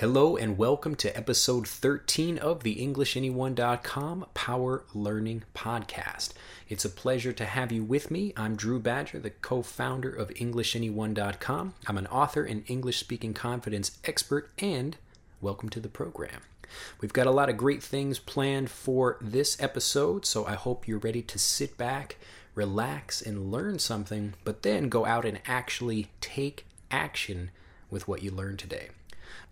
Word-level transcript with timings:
Hello 0.00 0.36
and 0.36 0.58
welcome 0.58 0.94
to 0.96 1.16
episode 1.16 1.66
13 1.66 2.36
of 2.36 2.62
the 2.62 2.86
EnglishAnyone.com 2.86 4.26
Power 4.34 4.84
Learning 4.92 5.42
Podcast. 5.54 6.34
It's 6.68 6.84
a 6.84 6.90
pleasure 6.90 7.32
to 7.32 7.46
have 7.46 7.72
you 7.72 7.82
with 7.82 8.10
me. 8.10 8.34
I'm 8.36 8.56
Drew 8.56 8.78
Badger, 8.78 9.20
the 9.20 9.30
co 9.30 9.62
founder 9.62 10.10
of 10.10 10.28
EnglishAnyone.com. 10.28 11.74
I'm 11.86 11.96
an 11.96 12.06
author 12.08 12.44
and 12.44 12.64
English 12.66 12.98
speaking 12.98 13.32
confidence 13.32 13.96
expert, 14.04 14.50
and 14.58 14.98
welcome 15.40 15.70
to 15.70 15.80
the 15.80 15.88
program. 15.88 16.42
We've 17.00 17.14
got 17.14 17.26
a 17.26 17.30
lot 17.30 17.48
of 17.48 17.56
great 17.56 17.82
things 17.82 18.18
planned 18.18 18.68
for 18.68 19.16
this 19.22 19.58
episode, 19.62 20.26
so 20.26 20.44
I 20.44 20.56
hope 20.56 20.86
you're 20.86 20.98
ready 20.98 21.22
to 21.22 21.38
sit 21.38 21.78
back, 21.78 22.18
relax, 22.54 23.22
and 23.22 23.50
learn 23.50 23.78
something, 23.78 24.34
but 24.44 24.62
then 24.62 24.90
go 24.90 25.06
out 25.06 25.24
and 25.24 25.40
actually 25.46 26.08
take 26.20 26.66
action 26.90 27.50
with 27.90 28.06
what 28.06 28.22
you 28.22 28.30
learned 28.30 28.58
today. 28.58 28.90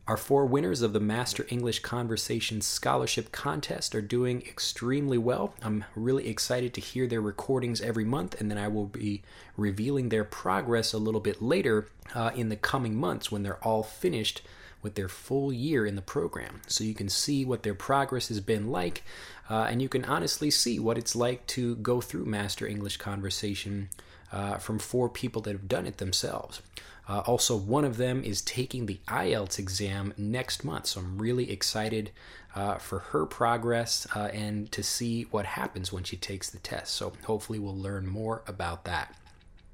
Our 0.07 0.19
four 0.19 0.45
winners 0.45 0.83
of 0.83 0.93
the 0.93 1.01
Master 1.01 1.47
English 1.49 1.79
Conversation 1.79 2.61
Scholarship 2.61 3.33
Contest 3.33 3.95
are 3.95 4.03
doing 4.03 4.43
extremely 4.43 5.17
well. 5.17 5.55
I'm 5.63 5.87
really 5.97 6.29
excited 6.29 6.75
to 6.75 6.83
hear 6.83 7.07
their 7.07 7.23
recordings 7.23 7.81
every 7.81 8.05
month, 8.05 8.39
and 8.39 8.51
then 8.51 8.59
I 8.59 8.69
will 8.69 8.85
be 8.85 9.23
revealing 9.57 10.11
their 10.11 10.25
progress 10.25 10.93
a 10.93 10.99
little 10.99 11.23
bit 11.23 11.41
later 11.41 11.89
uh, 12.15 12.33
in 12.35 12.51
the 12.51 12.57
coming 12.57 12.95
months 12.95 13.33
when 13.33 13.45
they're 13.45 13.65
all 13.65 13.83
finished 13.83 14.43
with 14.83 14.95
their 14.95 15.09
full 15.09 15.51
year 15.51 15.87
in 15.87 15.97
the 15.97 16.03
program. 16.03 16.61
So 16.67 16.85
you 16.85 16.93
can 16.93 17.09
see 17.09 17.47
what 17.47 17.63
their 17.63 17.75
progress 17.75 18.29
has 18.29 18.41
been 18.41 18.71
like, 18.71 19.05
uh, 19.49 19.69
and 19.71 19.81
you 19.81 19.89
can 19.89 20.05
honestly 20.05 20.51
see 20.51 20.79
what 20.79 20.99
it's 20.99 21.17
like 21.17 21.47
to 21.47 21.77
go 21.77 22.03
through 22.03 22.27
Master 22.27 22.67
English 22.67 22.99
Conversation 22.99 23.89
uh, 24.31 24.59
from 24.59 24.79
four 24.79 25.09
people 25.09 25.41
that 25.43 25.53
have 25.53 25.69
done 25.69 25.87
it 25.87 25.97
themselves. 25.97 26.61
Uh, 27.09 27.21
also, 27.21 27.57
one 27.57 27.85
of 27.85 27.97
them 27.97 28.23
is 28.25 28.41
taking 28.43 28.87
the 28.87 28.99
IELTS 29.09 29.59
exam 29.59 30.15
next 30.17 30.65
month, 30.65 30.87
so 30.87 31.01
I'm 31.01 31.19
really 31.19 31.51
excited 31.51 32.11
uh, 32.55 32.77
for 32.77 33.01
her 33.01 33.27
progress 33.27 34.07
uh, 34.15 34.31
and 34.33 34.71
to 34.73 34.83
see 34.83 35.23
what 35.25 35.45
happens 35.45 35.93
when 35.93 36.05
she 36.05 36.17
takes 36.17 36.49
the 36.49 36.59
test. 36.59 36.95
So, 36.95 37.13
hopefully, 37.25 37.59
we'll 37.59 37.77
learn 37.77 38.07
more 38.07 38.43
about 38.47 38.85
that. 38.85 39.15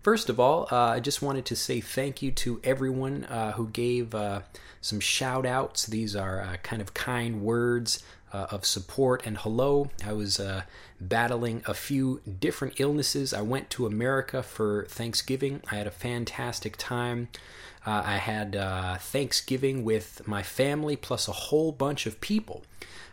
First 0.02 0.30
of 0.30 0.40
all, 0.40 0.66
uh, 0.72 0.76
I 0.76 1.00
just 1.00 1.20
wanted 1.20 1.44
to 1.46 1.56
say 1.56 1.80
thank 1.80 2.22
you 2.22 2.30
to 2.32 2.60
everyone 2.64 3.24
uh, 3.24 3.52
who 3.52 3.68
gave 3.68 4.14
uh, 4.14 4.40
some 4.80 4.98
shout 4.98 5.44
outs. 5.44 5.86
These 5.86 6.16
are 6.16 6.58
kind 6.62 6.80
of 6.80 6.94
kind 6.94 7.42
words 7.42 8.02
uh, 8.32 8.46
of 8.50 8.64
support 8.64 9.26
and 9.26 9.38
hello. 9.38 9.90
I 10.04 10.12
was 10.12 10.38
uh, 10.38 10.62
battling 11.00 11.62
a 11.66 11.74
few 11.74 12.20
different 12.38 12.78
illnesses. 12.78 13.34
I 13.34 13.42
went 13.42 13.70
to 13.70 13.86
America 13.86 14.42
for 14.42 14.86
Thanksgiving. 14.86 15.62
I 15.70 15.76
had 15.76 15.86
a 15.86 15.92
fantastic 15.92 16.76
time. 16.76 17.28
Uh, 17.86 18.02
I 18.04 18.16
had 18.16 18.56
uh, 18.56 18.96
Thanksgiving 18.98 19.84
with 19.84 20.26
my 20.26 20.42
family 20.42 20.96
plus 20.96 21.28
a 21.28 21.32
whole 21.32 21.72
bunch 21.72 22.06
of 22.06 22.20
people. 22.20 22.62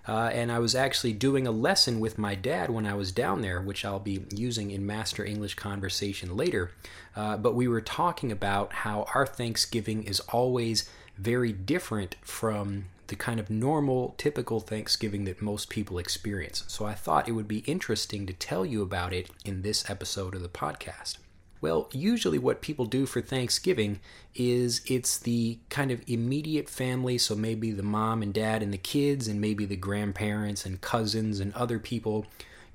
Uh, 0.08 0.30
and 0.32 0.52
I 0.52 0.59
was 0.59 0.74
actually 0.74 1.14
doing 1.14 1.46
a 1.46 1.52
lesson 1.52 2.00
with 2.00 2.18
my 2.18 2.34
dad 2.34 2.70
when 2.70 2.86
I 2.86 2.94
was 2.94 3.12
down 3.12 3.42
there, 3.42 3.62
which 3.62 3.84
I'll 3.84 4.00
be 4.00 4.24
using 4.34 4.72
in 4.72 4.86
Master 4.86 5.24
English 5.26 5.56
Conversation 5.56 6.38
later. 6.38 6.72
Uh, 7.16 7.36
but 7.36 7.56
we 7.56 7.68
were 7.68 7.81
talking 7.81 8.31
about 8.31 8.72
how 8.72 9.06
our 9.14 9.26
Thanksgiving 9.26 10.04
is 10.04 10.22
always 10.22 10.90
very 11.18 11.52
different 11.52 12.16
from 12.22 12.86
the 13.08 13.16
kind 13.16 13.39
of 13.39 13.50
normal, 13.50 14.16
typical 14.17 14.59
Thanksgiving 14.59 15.25
that 15.25 15.41
most 15.41 15.69
people 15.69 15.97
experience. 15.97 16.63
So 16.67 16.86
I 16.86 16.94
thought 16.94 17.27
it 17.27 17.33
would 17.33 17.47
be 17.47 17.59
interesting 17.59 18.25
to 18.25 18.33
tell 18.33 18.66
you 18.66 18.81
about 18.81 19.13
it 19.13 19.30
in 19.45 19.61
this 19.61 19.89
episode 19.89 20.36
of 20.36 20.41
the 20.41 20.50
podcast. 20.50 21.17
Well, 21.59 21.89
usually 21.91 22.38
what 22.38 22.61
people 22.61 22.85
do 22.85 23.05
for 23.05 23.19
Thanksgiving 23.19 24.00
is 24.35 24.81
it's 24.85 25.17
the 25.17 25.58
kind 25.69 25.89
of 25.89 26.03
immediate 26.08 26.69
family, 26.69 27.17
so 27.17 27.35
maybe 27.35 27.72
the 27.72 27.81
mom 27.81 28.22
and 28.22 28.33
dad 28.33 28.61
and 28.61 28.72
the 28.72 28.78
kids, 28.78 29.28
and 29.28 29.41
maybe 29.41 29.66
the 29.66 29.75
grandparents 29.75 30.66
and 30.66 30.81
cousins 30.81 31.39
and 31.39 31.53
other 31.55 31.80
people 31.80 32.28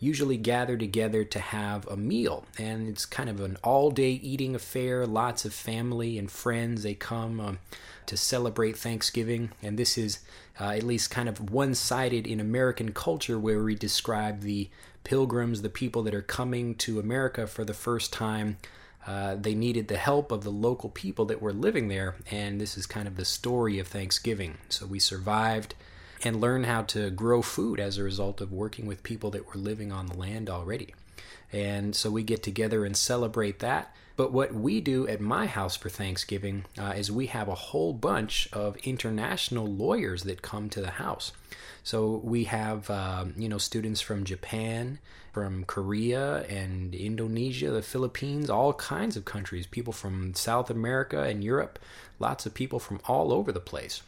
usually 0.02 0.36
gather 0.36 0.76
together 0.76 1.24
to 1.24 1.38
have 1.38 1.86
a 1.86 1.96
meal. 1.96 2.44
And 2.58 2.88
it's 2.88 3.06
kind 3.06 3.30
of 3.30 3.40
an 3.40 3.56
all 3.64 3.90
day 3.90 4.10
eating 4.10 4.54
affair, 4.54 5.06
lots 5.06 5.44
of 5.44 5.54
family 5.54 6.18
and 6.18 6.30
friends. 6.30 6.82
They 6.82 6.94
come. 6.94 7.40
Um, 7.40 7.58
to 8.06 8.16
celebrate 8.16 8.76
Thanksgiving. 8.76 9.52
And 9.62 9.78
this 9.78 9.96
is 9.96 10.20
uh, 10.60 10.70
at 10.70 10.82
least 10.82 11.10
kind 11.10 11.28
of 11.28 11.50
one 11.50 11.74
sided 11.74 12.26
in 12.26 12.40
American 12.40 12.92
culture 12.92 13.38
where 13.38 13.62
we 13.62 13.74
describe 13.74 14.40
the 14.40 14.68
pilgrims, 15.04 15.62
the 15.62 15.68
people 15.68 16.02
that 16.04 16.14
are 16.14 16.22
coming 16.22 16.74
to 16.76 17.00
America 17.00 17.46
for 17.46 17.64
the 17.64 17.74
first 17.74 18.12
time. 18.12 18.58
Uh, 19.06 19.34
they 19.34 19.54
needed 19.54 19.88
the 19.88 19.96
help 19.96 20.30
of 20.30 20.44
the 20.44 20.50
local 20.50 20.88
people 20.88 21.24
that 21.24 21.42
were 21.42 21.52
living 21.52 21.88
there, 21.88 22.14
and 22.30 22.60
this 22.60 22.76
is 22.76 22.86
kind 22.86 23.08
of 23.08 23.16
the 23.16 23.24
story 23.24 23.80
of 23.80 23.88
Thanksgiving. 23.88 24.58
So 24.68 24.86
we 24.86 25.00
survived 25.00 25.74
and 26.22 26.40
learn 26.40 26.64
how 26.64 26.82
to 26.82 27.10
grow 27.10 27.42
food 27.42 27.80
as 27.80 27.98
a 27.98 28.02
result 28.02 28.40
of 28.40 28.52
working 28.52 28.86
with 28.86 29.02
people 29.02 29.30
that 29.30 29.46
were 29.46 29.60
living 29.60 29.92
on 29.92 30.06
the 30.06 30.16
land 30.16 30.48
already. 30.48 30.94
And 31.52 31.94
so 31.94 32.10
we 32.10 32.22
get 32.22 32.42
together 32.42 32.84
and 32.84 32.96
celebrate 32.96 33.58
that. 33.58 33.94
But 34.16 34.32
what 34.32 34.54
we 34.54 34.80
do 34.80 35.08
at 35.08 35.20
my 35.20 35.46
house 35.46 35.76
for 35.76 35.88
Thanksgiving 35.88 36.64
uh, 36.78 36.92
is 36.96 37.10
we 37.10 37.26
have 37.26 37.48
a 37.48 37.54
whole 37.54 37.92
bunch 37.92 38.48
of 38.52 38.76
international 38.78 39.66
lawyers 39.66 40.22
that 40.24 40.42
come 40.42 40.68
to 40.70 40.80
the 40.80 40.92
house. 40.92 41.32
So 41.82 42.20
we 42.22 42.44
have, 42.44 42.88
um, 42.90 43.34
you 43.36 43.48
know, 43.48 43.58
students 43.58 44.00
from 44.00 44.24
Japan, 44.24 44.98
from 45.32 45.64
Korea 45.64 46.42
and 46.42 46.94
Indonesia, 46.94 47.70
the 47.70 47.82
Philippines, 47.82 48.50
all 48.50 48.74
kinds 48.74 49.16
of 49.16 49.24
countries, 49.24 49.66
people 49.66 49.92
from 49.92 50.34
South 50.34 50.70
America 50.70 51.22
and 51.22 51.42
Europe, 51.42 51.78
lots 52.18 52.44
of 52.44 52.54
people 52.54 52.78
from 52.78 53.00
all 53.06 53.32
over 53.32 53.50
the 53.50 53.60
place. 53.60 54.02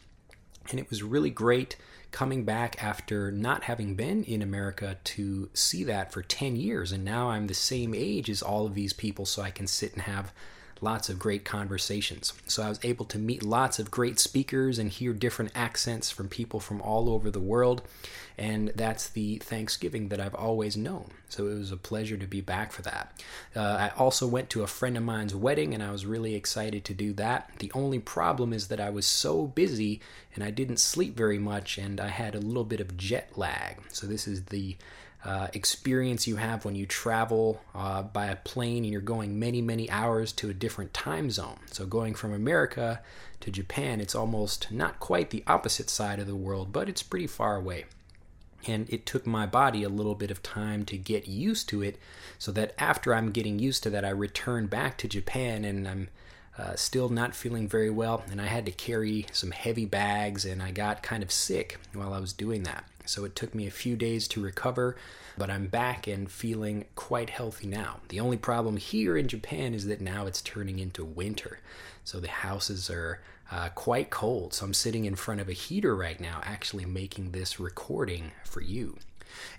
And 0.71 0.79
it 0.79 0.89
was 0.89 1.03
really 1.03 1.29
great 1.29 1.75
coming 2.11 2.45
back 2.45 2.81
after 2.81 3.31
not 3.31 3.63
having 3.63 3.95
been 3.95 4.23
in 4.23 4.41
America 4.41 4.97
to 5.03 5.49
see 5.53 5.83
that 5.83 6.11
for 6.13 6.21
10 6.21 6.55
years. 6.55 6.91
And 6.91 7.03
now 7.03 7.29
I'm 7.29 7.47
the 7.47 7.53
same 7.53 7.93
age 7.93 8.29
as 8.29 8.41
all 8.41 8.65
of 8.65 8.73
these 8.73 8.93
people, 8.93 9.25
so 9.25 9.41
I 9.41 9.51
can 9.51 9.67
sit 9.67 9.93
and 9.93 10.03
have 10.03 10.33
lots 10.85 11.09
of 11.09 11.19
great 11.19 11.43
conversations. 11.43 12.31
So 12.47 12.63
I 12.63 12.69
was 12.69 12.79
able 12.83 13.05
to 13.05 13.17
meet 13.17 13.43
lots 13.43 13.79
of 13.79 13.91
great 13.91 14.19
speakers 14.19 14.79
and 14.79 14.89
hear 14.89 15.11
different 15.11 15.51
accents 15.55 16.11
from 16.11 16.29
people 16.29 16.61
from 16.61 16.79
all 16.81 17.09
over 17.09 17.29
the 17.29 17.39
world. 17.41 17.81
And 18.37 18.71
that's 18.75 19.09
the 19.09 19.37
Thanksgiving 19.37 20.09
that 20.09 20.19
I've 20.21 20.35
always 20.35 20.77
known. 20.77 21.09
So 21.27 21.47
it 21.47 21.57
was 21.57 21.71
a 21.71 21.77
pleasure 21.77 22.17
to 22.17 22.27
be 22.27 22.41
back 22.41 22.71
for 22.71 22.83
that. 22.83 23.23
Uh, 23.55 23.59
I 23.59 23.91
also 23.97 24.27
went 24.27 24.49
to 24.51 24.63
a 24.63 24.67
friend 24.67 24.95
of 24.95 25.03
mine's 25.03 25.33
wedding 25.33 25.73
and 25.73 25.81
I 25.81 25.91
was 25.91 26.05
really 26.05 26.35
excited 26.35 26.85
to 26.85 26.93
do 26.93 27.13
that. 27.13 27.49
The 27.59 27.71
only 27.73 27.99
problem 27.99 28.53
is 28.53 28.67
that 28.67 28.79
I 28.79 28.89
was 28.91 29.05
so 29.05 29.47
busy 29.47 30.01
and 30.35 30.43
I 30.43 30.51
didn't 30.51 30.77
sleep 30.77 31.17
very 31.17 31.39
much 31.39 31.77
and 31.77 31.99
I 31.99 32.09
had 32.09 32.35
a 32.35 32.39
little 32.39 32.63
bit 32.63 32.79
of 32.79 32.95
jet 32.95 33.31
lag. 33.35 33.77
So 33.89 34.05
this 34.05 34.27
is 34.27 34.45
the 34.45 34.77
uh, 35.25 35.47
experience 35.53 36.27
you 36.27 36.35
have 36.35 36.63
when 36.63 36.75
you 36.75 36.85
travel 36.85 37.59
uh, 37.73 38.03
by 38.03 38.27
a 38.27 38.35
plane 38.35 38.83
and 38.83 38.91
you're 38.91 39.01
going 39.01 39.39
many, 39.39 39.59
many 39.59 39.89
hours 39.89 40.31
to 40.31 40.51
a 40.51 40.53
different 40.53 40.93
time 40.93 41.31
zone. 41.31 41.57
So, 41.71 41.87
going 41.87 42.13
from 42.13 42.31
America 42.31 43.01
to 43.41 43.49
Japan, 43.49 43.99
it's 43.99 44.13
almost 44.13 44.71
not 44.71 44.99
quite 44.99 45.31
the 45.31 45.43
opposite 45.47 45.89
side 45.89 46.19
of 46.19 46.27
the 46.27 46.35
world, 46.35 46.71
but 46.71 46.87
it's 46.87 47.01
pretty 47.01 47.25
far 47.25 47.55
away. 47.55 47.85
And 48.67 48.87
it 48.91 49.07
took 49.07 49.25
my 49.25 49.47
body 49.47 49.81
a 49.81 49.89
little 49.89 50.15
bit 50.15 50.29
of 50.29 50.43
time 50.43 50.85
to 50.85 50.97
get 50.97 51.27
used 51.27 51.67
to 51.69 51.81
it, 51.81 51.97
so 52.37 52.51
that 52.51 52.75
after 52.77 53.15
I'm 53.15 53.31
getting 53.31 53.57
used 53.57 53.81
to 53.83 53.89
that, 53.89 54.05
I 54.05 54.09
return 54.09 54.67
back 54.67 54.95
to 54.99 55.07
Japan 55.07 55.65
and 55.65 55.87
I'm 55.87 56.09
uh, 56.57 56.75
still 56.75 57.09
not 57.09 57.35
feeling 57.35 57.67
very 57.67 57.89
well, 57.89 58.23
and 58.29 58.39
I 58.39 58.45
had 58.45 58.65
to 58.67 58.71
carry 58.71 59.25
some 59.31 59.51
heavy 59.51 59.85
bags, 59.85 60.45
and 60.45 60.61
I 60.61 60.71
got 60.71 61.03
kind 61.03 61.21
of 61.23 61.31
sick 61.31 61.79
while 61.93 62.13
I 62.13 62.19
was 62.19 62.31
doing 62.31 62.63
that. 62.63 62.85
So 63.05 63.25
it 63.25 63.35
took 63.35 63.55
me 63.55 63.67
a 63.67 63.71
few 63.71 63.95
days 63.95 64.27
to 64.29 64.41
recover, 64.41 64.95
but 65.37 65.49
I'm 65.49 65.67
back 65.67 66.07
and 66.07 66.29
feeling 66.29 66.85
quite 66.95 67.29
healthy 67.29 67.67
now. 67.67 67.97
The 68.09 68.19
only 68.19 68.37
problem 68.37 68.77
here 68.77 69.17
in 69.17 69.27
Japan 69.27 69.73
is 69.73 69.85
that 69.87 70.01
now 70.01 70.25
it's 70.27 70.41
turning 70.41 70.79
into 70.79 71.03
winter. 71.03 71.59
So 72.03 72.19
the 72.19 72.27
houses 72.27 72.89
are 72.89 73.21
uh, 73.51 73.69
quite 73.69 74.09
cold. 74.09 74.53
So 74.53 74.65
I'm 74.65 74.73
sitting 74.73 75.05
in 75.05 75.15
front 75.15 75.41
of 75.41 75.49
a 75.49 75.53
heater 75.53 75.95
right 75.95 76.19
now, 76.19 76.41
actually 76.43 76.85
making 76.85 77.31
this 77.31 77.59
recording 77.59 78.31
for 78.43 78.61
you. 78.61 78.97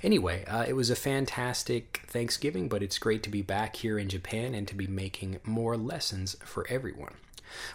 Anyway, 0.02 0.44
uh, 0.46 0.64
it 0.66 0.74
was 0.74 0.90
a 0.90 0.96
fantastic 0.96 2.02
Thanksgiving, 2.06 2.68
but 2.68 2.82
it's 2.82 2.98
great 2.98 3.22
to 3.24 3.30
be 3.30 3.42
back 3.42 3.76
here 3.76 3.98
in 3.98 4.08
Japan 4.08 4.54
and 4.54 4.66
to 4.68 4.74
be 4.74 4.86
making 4.86 5.38
more 5.44 5.76
lessons 5.76 6.36
for 6.44 6.66
everyone. 6.68 7.14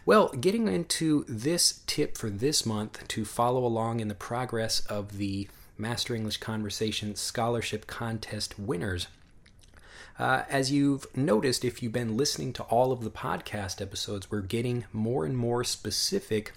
Well, 0.06 0.30
getting 0.30 0.68
into 0.68 1.26
this 1.28 1.82
tip 1.88 2.18
for 2.18 2.30
this 2.30 2.66
month 2.66 3.08
to 3.10 3.26
follow 3.26 3.66
along 3.66 4.00
in 4.00 4.08
the 4.08 4.16
progress 4.16 4.82
of 4.82 5.18
the 5.18 5.48
Master 5.82 6.14
English 6.14 6.38
Conversation 6.38 7.16
Scholarship 7.16 7.88
Contest 7.88 8.60
winners. 8.60 9.08
Uh, 10.20 10.44
as 10.48 10.72
you've 10.72 11.08
noticed, 11.18 11.66
if 11.66 11.82
you've 11.82 11.92
been 11.92 12.16
listening 12.16 12.54
to 12.54 12.64
all 12.64 12.92
of 12.92 13.04
the 13.04 13.10
podcast 13.10 13.82
episodes, 13.82 14.30
we're 14.30 14.42
getting 14.42 14.86
more 14.94 15.26
and 15.26 15.36
more 15.36 15.64
specific 15.64 16.54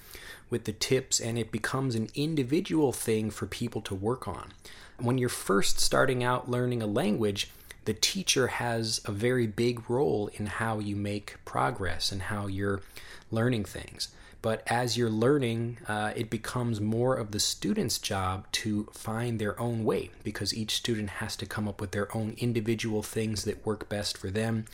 with 0.51 0.65
the 0.65 0.73
tips, 0.73 1.19
and 1.19 1.39
it 1.39 1.51
becomes 1.51 1.95
an 1.95 2.11
individual 2.15 2.93
thing 2.93 3.31
for 3.31 3.47
people 3.47 3.81
to 3.81 3.95
work 3.95 4.29
on. 4.29 4.53
When 4.99 5.17
you're 5.17 5.31
first 5.31 5.81
starting 5.81 6.23
out 6.23 6.51
learning 6.51 6.83
a 6.83 6.87
language, 6.87 7.51
the 7.87 7.95
teacher 7.95 8.49
has 8.49 9.01
a 9.07 9.13
very 9.13 9.47
big 9.47 9.89
role 9.89 10.29
in 10.35 10.47
how 10.47 10.79
you 10.79 10.97
make 10.97 11.37
progress 11.47 12.13
and 12.13 12.23
how 12.23 12.47
you're 12.47 12.83
learning 13.31 13.65
things. 13.65 14.09
But 14.45 14.63
as 14.67 14.99
you're 14.99 15.09
learning, 15.09 15.79
uh, 15.89 16.13
it 16.15 16.29
becomes 16.29 16.79
more 16.79 17.17
of 17.17 17.31
the 17.31 17.41
student's 17.41 17.99
job 17.99 18.45
to 18.53 18.87
find 18.93 19.39
their 19.39 19.59
own 19.59 19.85
way 19.85 20.11
because 20.23 20.53
each 20.53 20.75
student 20.75 21.09
has 21.09 21.35
to 21.37 21.47
come 21.47 21.67
up 21.67 21.81
with 21.81 21.93
their 21.93 22.15
own 22.15 22.35
individual 22.37 23.03
things 23.03 23.45
that 23.45 23.65
work 23.65 23.89
best 23.89 24.19
for 24.19 24.29
them. 24.29 24.67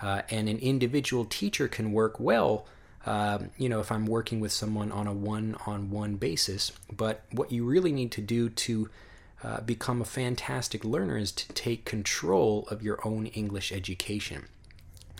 Uh, 0.00 0.22
and 0.30 0.48
an 0.48 0.58
individual 0.58 1.24
teacher 1.24 1.66
can 1.66 1.90
work 1.90 2.20
well. 2.20 2.66
Uh, 3.04 3.38
you 3.58 3.68
know, 3.68 3.80
if 3.80 3.90
I'm 3.90 4.06
working 4.06 4.38
with 4.38 4.52
someone 4.52 4.92
on 4.92 5.08
a 5.08 5.12
one 5.12 5.56
on 5.66 5.90
one 5.90 6.14
basis. 6.14 6.70
But 6.96 7.24
what 7.32 7.50
you 7.50 7.64
really 7.64 7.90
need 7.90 8.12
to 8.12 8.20
do 8.20 8.48
to 8.48 8.90
uh, 9.42 9.60
become 9.62 10.00
a 10.00 10.04
fantastic 10.04 10.84
learner 10.84 11.16
is 11.16 11.32
to 11.32 11.52
take 11.52 11.84
control 11.84 12.68
of 12.70 12.80
your 12.80 13.00
own 13.04 13.26
English 13.26 13.72
education. 13.72 14.44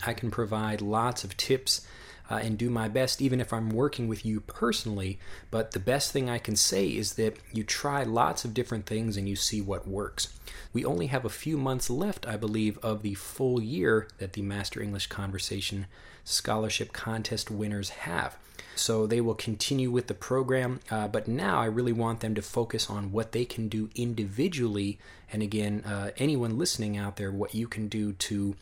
I 0.05 0.13
can 0.13 0.31
provide 0.31 0.79
lots 0.79 1.25
of 1.25 1.35
tips 1.35 1.85
uh, 2.29 2.35
and 2.35 2.57
do 2.57 2.69
my 2.69 2.87
best, 2.87 3.21
even 3.21 3.39
if 3.39 3.53
I'm 3.53 3.69
working 3.69 4.07
with 4.07 4.25
you 4.25 4.39
personally. 4.41 5.19
But 5.51 5.71
the 5.71 5.79
best 5.79 6.11
thing 6.11 6.29
I 6.29 6.37
can 6.37 6.55
say 6.55 6.87
is 6.87 7.13
that 7.13 7.37
you 7.51 7.63
try 7.63 8.03
lots 8.03 8.45
of 8.45 8.53
different 8.53 8.85
things 8.85 9.17
and 9.17 9.27
you 9.27 9.35
see 9.35 9.61
what 9.61 9.87
works. 9.87 10.37
We 10.73 10.85
only 10.85 11.07
have 11.07 11.25
a 11.25 11.29
few 11.29 11.57
months 11.57 11.89
left, 11.89 12.27
I 12.27 12.37
believe, 12.37 12.77
of 12.79 13.01
the 13.01 13.13
full 13.15 13.61
year 13.61 14.07
that 14.17 14.33
the 14.33 14.41
Master 14.41 14.81
English 14.81 15.07
Conversation 15.07 15.87
Scholarship 16.23 16.93
Contest 16.93 17.49
winners 17.49 17.89
have. 17.89 18.37
So 18.75 19.07
they 19.07 19.21
will 19.21 19.35
continue 19.35 19.89
with 19.89 20.07
the 20.07 20.13
program, 20.13 20.79
uh, 20.91 21.07
but 21.07 21.27
now 21.27 21.59
I 21.59 21.65
really 21.65 21.93
want 21.93 22.19
them 22.19 22.35
to 22.35 22.41
focus 22.41 22.89
on 22.89 23.11
what 23.11 23.31
they 23.31 23.45
can 23.45 23.69
do 23.69 23.89
individually. 23.95 24.99
And 25.31 25.41
again, 25.41 25.83
uh, 25.85 26.11
anyone 26.17 26.57
listening 26.57 26.95
out 26.95 27.15
there, 27.15 27.31
what 27.31 27.55
you 27.55 27.67
can 27.67 27.87
do 27.87 28.13
to 28.13 28.55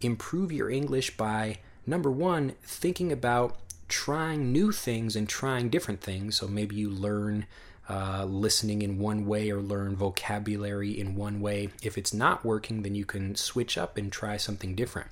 improve 0.00 0.52
your 0.52 0.70
English 0.70 1.16
by 1.16 1.58
number 1.86 2.10
one, 2.10 2.54
thinking 2.62 3.12
about 3.12 3.56
trying 3.88 4.52
new 4.52 4.72
things 4.72 5.14
and 5.16 5.28
trying 5.28 5.68
different 5.68 6.00
things. 6.00 6.36
So 6.36 6.48
maybe 6.48 6.76
you 6.76 6.90
learn 6.90 7.46
uh, 7.88 8.24
listening 8.24 8.82
in 8.82 8.98
one 8.98 9.26
way 9.26 9.50
or 9.50 9.60
learn 9.60 9.94
vocabulary 9.94 10.98
in 10.98 11.14
one 11.14 11.40
way. 11.40 11.70
If 11.82 11.96
it's 11.96 12.12
not 12.12 12.44
working, 12.44 12.82
then 12.82 12.94
you 12.94 13.04
can 13.04 13.36
switch 13.36 13.78
up 13.78 13.96
and 13.96 14.10
try 14.10 14.36
something 14.36 14.74
different. 14.74 15.10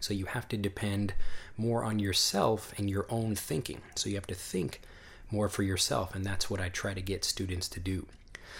So 0.00 0.12
you 0.12 0.26
have 0.26 0.46
to 0.48 0.58
depend 0.58 1.14
more 1.56 1.82
on 1.82 1.98
yourself 1.98 2.74
and 2.76 2.90
your 2.90 3.06
own 3.08 3.34
thinking. 3.34 3.80
So 3.94 4.10
you 4.10 4.16
have 4.16 4.26
to 4.26 4.34
think 4.34 4.82
more 5.30 5.48
for 5.48 5.62
yourself, 5.62 6.14
and 6.14 6.24
that's 6.24 6.50
what 6.50 6.60
I 6.60 6.68
try 6.68 6.94
to 6.94 7.00
get 7.00 7.24
students 7.24 7.68
to 7.70 7.80
do. 7.80 8.06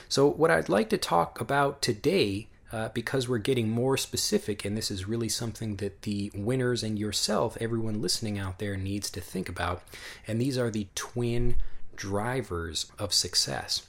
So, 0.09 0.29
what 0.29 0.51
I'd 0.51 0.69
like 0.69 0.89
to 0.91 0.99
talk 0.99 1.41
about 1.41 1.83
today 1.83 2.49
uh, 2.75 2.89
because 2.93 3.29
we're 3.29 3.39
getting 3.39 3.69
more 3.69 3.97
specific, 3.97 4.65
and 4.65 4.77
this 4.77 4.91
is 4.91 5.07
really 5.07 5.29
something 5.29 5.77
that 5.77 6.03
the 6.03 6.29
winners 6.35 6.83
and 6.83 6.99
yourself, 6.99 7.57
everyone 7.61 8.03
listening 8.03 8.37
out 8.37 8.59
there, 8.59 8.77
needs 8.77 9.09
to 9.11 9.21
think 9.21 9.49
about. 9.49 9.85
And 10.27 10.41
these 10.41 10.59
are 10.59 10.73
the 10.73 10.89
twin 10.97 11.55
drivers 11.95 12.91
of 12.99 13.15
success. 13.15 13.87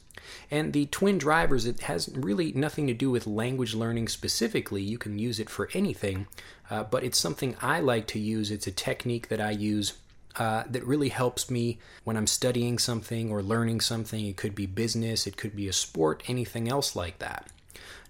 And 0.52 0.72
the 0.72 0.86
twin 0.86 1.18
drivers, 1.18 1.66
it 1.66 1.80
has 1.82 2.12
really 2.14 2.52
nothing 2.52 2.86
to 2.86 2.94
do 2.94 3.10
with 3.10 3.26
language 3.26 3.74
learning 3.74 4.08
specifically. 4.08 4.84
You 4.84 5.00
can 5.00 5.18
use 5.18 5.40
it 5.40 5.50
for 5.50 5.68
anything, 5.74 6.28
uh, 6.70 6.84
but 6.84 7.04
it's 7.04 7.18
something 7.18 7.56
I 7.64 7.80
like 7.80 8.06
to 8.10 8.20
use. 8.20 8.52
It's 8.52 8.68
a 8.68 8.72
technique 8.72 9.30
that 9.30 9.42
I 9.42 9.50
use 9.50 9.94
uh, 10.36 10.64
that 10.70 10.86
really 10.86 11.10
helps 11.10 11.50
me 11.50 11.80
when 12.04 12.18
I'm 12.18 12.28
studying 12.28 12.78
something 12.78 13.32
or 13.32 13.42
learning 13.42 13.82
something. 13.82 14.28
It 14.28 14.38
could 14.38 14.54
be 14.54 14.68
business, 14.68 15.26
it 15.26 15.38
could 15.38 15.56
be 15.56 15.68
a 15.68 15.74
sport, 15.74 16.22
anything 16.28 16.70
else 16.70 16.96
like 16.96 17.18
that. 17.18 17.48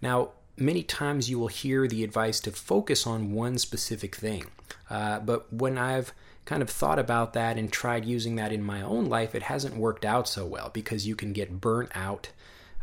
Now, 0.01 0.31
many 0.57 0.83
times 0.83 1.29
you 1.29 1.39
will 1.39 1.47
hear 1.47 1.87
the 1.87 2.03
advice 2.03 2.39
to 2.41 2.51
focus 2.51 3.05
on 3.05 3.33
one 3.33 3.57
specific 3.57 4.15
thing. 4.15 4.45
Uh, 4.89 5.19
but 5.19 5.51
when 5.51 5.77
I've 5.77 6.13
kind 6.45 6.61
of 6.61 6.69
thought 6.69 6.99
about 6.99 7.33
that 7.33 7.57
and 7.57 7.71
tried 7.71 8.05
using 8.05 8.35
that 8.35 8.51
in 8.51 8.61
my 8.61 8.81
own 8.81 9.05
life, 9.05 9.35
it 9.35 9.43
hasn't 9.43 9.75
worked 9.75 10.05
out 10.05 10.27
so 10.27 10.45
well 10.45 10.69
because 10.71 11.07
you 11.07 11.15
can 11.15 11.33
get 11.33 11.59
burnt 11.59 11.89
out. 11.95 12.29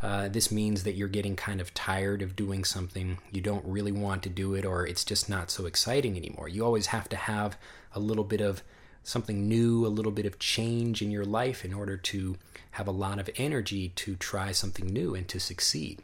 Uh, 0.02 0.28
this 0.28 0.50
means 0.50 0.82
that 0.82 0.94
you're 0.94 1.06
getting 1.06 1.36
kind 1.36 1.60
of 1.60 1.72
tired 1.74 2.22
of 2.22 2.34
doing 2.34 2.64
something. 2.64 3.18
You 3.30 3.40
don't 3.40 3.64
really 3.64 3.92
want 3.92 4.24
to 4.24 4.28
do 4.28 4.54
it, 4.54 4.64
or 4.64 4.84
it's 4.84 5.04
just 5.04 5.28
not 5.28 5.48
so 5.48 5.64
exciting 5.64 6.16
anymore. 6.16 6.48
You 6.48 6.64
always 6.64 6.86
have 6.86 7.08
to 7.10 7.16
have 7.16 7.56
a 7.94 8.00
little 8.00 8.24
bit 8.24 8.40
of 8.40 8.64
something 9.04 9.48
new, 9.48 9.86
a 9.86 9.88
little 9.88 10.10
bit 10.10 10.26
of 10.26 10.40
change 10.40 11.02
in 11.02 11.12
your 11.12 11.24
life 11.24 11.64
in 11.64 11.72
order 11.72 11.96
to 11.96 12.36
have 12.72 12.88
a 12.88 12.92
lot 12.92 13.20
of 13.20 13.30
energy 13.36 13.90
to 13.90 14.16
try 14.16 14.50
something 14.50 14.86
new 14.86 15.14
and 15.14 15.28
to 15.28 15.38
succeed. 15.38 16.00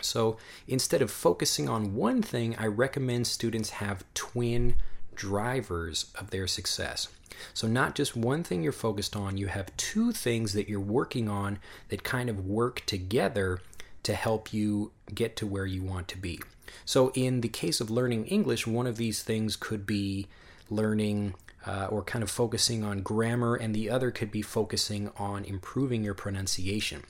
So 0.00 0.36
instead 0.66 1.02
of 1.02 1.10
focusing 1.10 1.68
on 1.68 1.94
one 1.94 2.22
thing, 2.22 2.56
I 2.56 2.66
recommend 2.66 3.26
students 3.26 3.70
have 3.70 4.04
twin 4.14 4.76
drivers 5.14 6.12
of 6.14 6.30
their 6.30 6.46
success. 6.46 7.08
So, 7.52 7.68
not 7.68 7.94
just 7.94 8.16
one 8.16 8.42
thing 8.42 8.62
you're 8.62 8.72
focused 8.72 9.14
on, 9.14 9.36
you 9.36 9.48
have 9.48 9.76
two 9.76 10.12
things 10.12 10.54
that 10.54 10.68
you're 10.68 10.80
working 10.80 11.28
on 11.28 11.58
that 11.88 12.02
kind 12.02 12.30
of 12.30 12.46
work 12.46 12.82
together 12.86 13.60
to 14.04 14.14
help 14.14 14.52
you 14.52 14.92
get 15.14 15.36
to 15.36 15.46
where 15.46 15.66
you 15.66 15.82
want 15.82 16.08
to 16.08 16.18
be. 16.18 16.40
So, 16.84 17.10
in 17.14 17.42
the 17.42 17.48
case 17.48 17.80
of 17.80 17.90
learning 17.90 18.26
English, 18.26 18.66
one 18.66 18.86
of 18.86 18.96
these 18.96 19.22
things 19.22 19.56
could 19.56 19.86
be 19.86 20.26
learning 20.70 21.34
uh, 21.66 21.86
or 21.90 22.02
kind 22.02 22.22
of 22.22 22.30
focusing 22.30 22.82
on 22.84 23.02
grammar, 23.02 23.54
and 23.54 23.74
the 23.74 23.90
other 23.90 24.10
could 24.10 24.30
be 24.30 24.42
focusing 24.42 25.10
on 25.16 25.44
improving 25.44 26.02
your 26.02 26.14
pronunciation. 26.14 27.04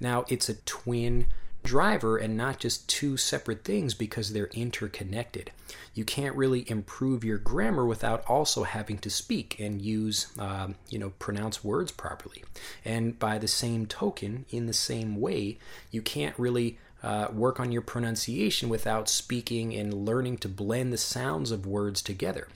Now, 0.00 0.24
it's 0.28 0.48
a 0.48 0.54
twin 0.54 1.26
driver 1.62 2.16
and 2.16 2.36
not 2.36 2.58
just 2.58 2.88
two 2.88 3.16
separate 3.16 3.64
things 3.64 3.94
because 3.94 4.32
they're 4.32 4.48
interconnected. 4.48 5.50
You 5.94 6.04
can't 6.04 6.36
really 6.36 6.68
improve 6.70 7.24
your 7.24 7.38
grammar 7.38 7.86
without 7.86 8.24
also 8.26 8.64
having 8.64 8.98
to 8.98 9.10
speak 9.10 9.58
and 9.60 9.80
use, 9.80 10.26
uh, 10.38 10.68
you 10.88 10.98
know, 10.98 11.10
pronounce 11.18 11.62
words 11.62 11.92
properly. 11.92 12.44
And 12.84 13.18
by 13.18 13.38
the 13.38 13.48
same 13.48 13.86
token, 13.86 14.44
in 14.50 14.66
the 14.66 14.72
same 14.72 15.20
way, 15.20 15.58
you 15.90 16.02
can't 16.02 16.38
really 16.38 16.78
uh, 17.02 17.28
work 17.32 17.58
on 17.58 17.72
your 17.72 17.82
pronunciation 17.82 18.68
without 18.68 19.08
speaking 19.08 19.74
and 19.74 20.06
learning 20.06 20.38
to 20.38 20.48
blend 20.48 20.92
the 20.92 20.98
sounds 20.98 21.50
of 21.50 21.66
words 21.66 22.02
together. 22.02 22.48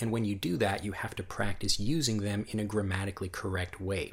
And 0.00 0.12
when 0.12 0.24
you 0.24 0.34
do 0.34 0.56
that, 0.58 0.84
you 0.84 0.92
have 0.92 1.14
to 1.16 1.22
practice 1.22 1.80
using 1.80 2.18
them 2.18 2.46
in 2.50 2.60
a 2.60 2.64
grammatically 2.64 3.28
correct 3.28 3.80
way. 3.80 4.12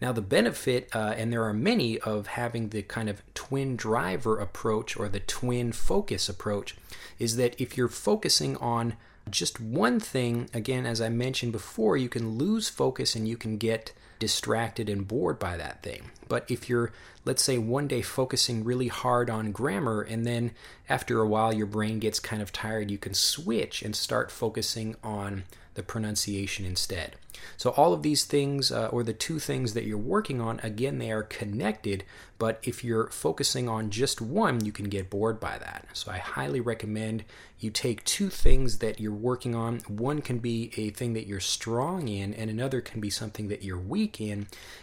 Now, 0.00 0.12
the 0.12 0.20
benefit, 0.20 0.88
uh, 0.94 1.14
and 1.16 1.32
there 1.32 1.44
are 1.44 1.54
many, 1.54 1.98
of 2.00 2.26
having 2.26 2.68
the 2.68 2.82
kind 2.82 3.08
of 3.08 3.22
twin 3.34 3.76
driver 3.76 4.38
approach 4.38 4.96
or 4.96 5.08
the 5.08 5.20
twin 5.20 5.72
focus 5.72 6.28
approach, 6.28 6.76
is 7.18 7.36
that 7.36 7.58
if 7.60 7.76
you're 7.76 7.88
focusing 7.88 8.56
on 8.58 8.94
just 9.30 9.60
one 9.60 9.98
thing, 9.98 10.48
again, 10.52 10.86
as 10.86 11.00
I 11.00 11.08
mentioned 11.08 11.52
before, 11.52 11.96
you 11.96 12.08
can 12.08 12.36
lose 12.36 12.68
focus 12.68 13.16
and 13.16 13.26
you 13.26 13.36
can 13.36 13.56
get 13.56 13.92
distracted 14.18 14.88
and 14.88 15.06
bored 15.06 15.38
by 15.38 15.56
that 15.56 15.82
thing. 15.82 16.10
But 16.28 16.50
if 16.50 16.68
you're, 16.68 16.92
let's 17.24 17.42
say, 17.42 17.58
one 17.58 17.86
day 17.86 18.02
focusing 18.02 18.64
really 18.64 18.88
hard 18.88 19.30
on 19.30 19.52
grammar, 19.52 20.02
and 20.02 20.26
then 20.26 20.52
after 20.88 21.20
a 21.20 21.28
while 21.28 21.52
your 21.52 21.66
brain 21.66 21.98
gets 21.98 22.20
kind 22.20 22.42
of 22.42 22.52
tired, 22.52 22.90
you 22.90 22.98
can 22.98 23.14
switch 23.14 23.82
and 23.82 23.94
start 23.94 24.30
focusing 24.30 24.96
on 25.02 25.44
the 25.74 25.82
pronunciation 25.82 26.64
instead. 26.64 27.16
So, 27.56 27.70
all 27.70 27.92
of 27.92 28.02
these 28.02 28.24
things, 28.24 28.72
uh, 28.72 28.88
or 28.88 29.02
the 29.02 29.12
two 29.12 29.38
things 29.38 29.74
that 29.74 29.84
you're 29.84 29.98
working 29.98 30.40
on, 30.40 30.58
again, 30.62 30.98
they 30.98 31.12
are 31.12 31.22
connected, 31.22 32.02
but 32.38 32.58
if 32.62 32.82
you're 32.82 33.08
focusing 33.08 33.68
on 33.68 33.90
just 33.90 34.20
one, 34.20 34.64
you 34.64 34.72
can 34.72 34.88
get 34.88 35.10
bored 35.10 35.38
by 35.38 35.58
that. 35.58 35.86
So, 35.92 36.10
I 36.10 36.18
highly 36.18 36.60
recommend 36.60 37.24
you 37.58 37.70
take 37.70 38.04
two 38.04 38.30
things 38.30 38.78
that 38.78 39.00
you're 39.00 39.12
working 39.12 39.54
on. 39.54 39.80
One 39.86 40.22
can 40.22 40.38
be 40.38 40.72
a 40.76 40.90
thing 40.90 41.12
that 41.12 41.26
you're 41.26 41.40
strong 41.40 42.08
in, 42.08 42.34
and 42.34 42.50
another 42.50 42.80
can 42.80 43.00
be 43.00 43.10
something 43.10 43.48
that 43.48 43.62
you're 43.62 43.78
weak 43.78 44.05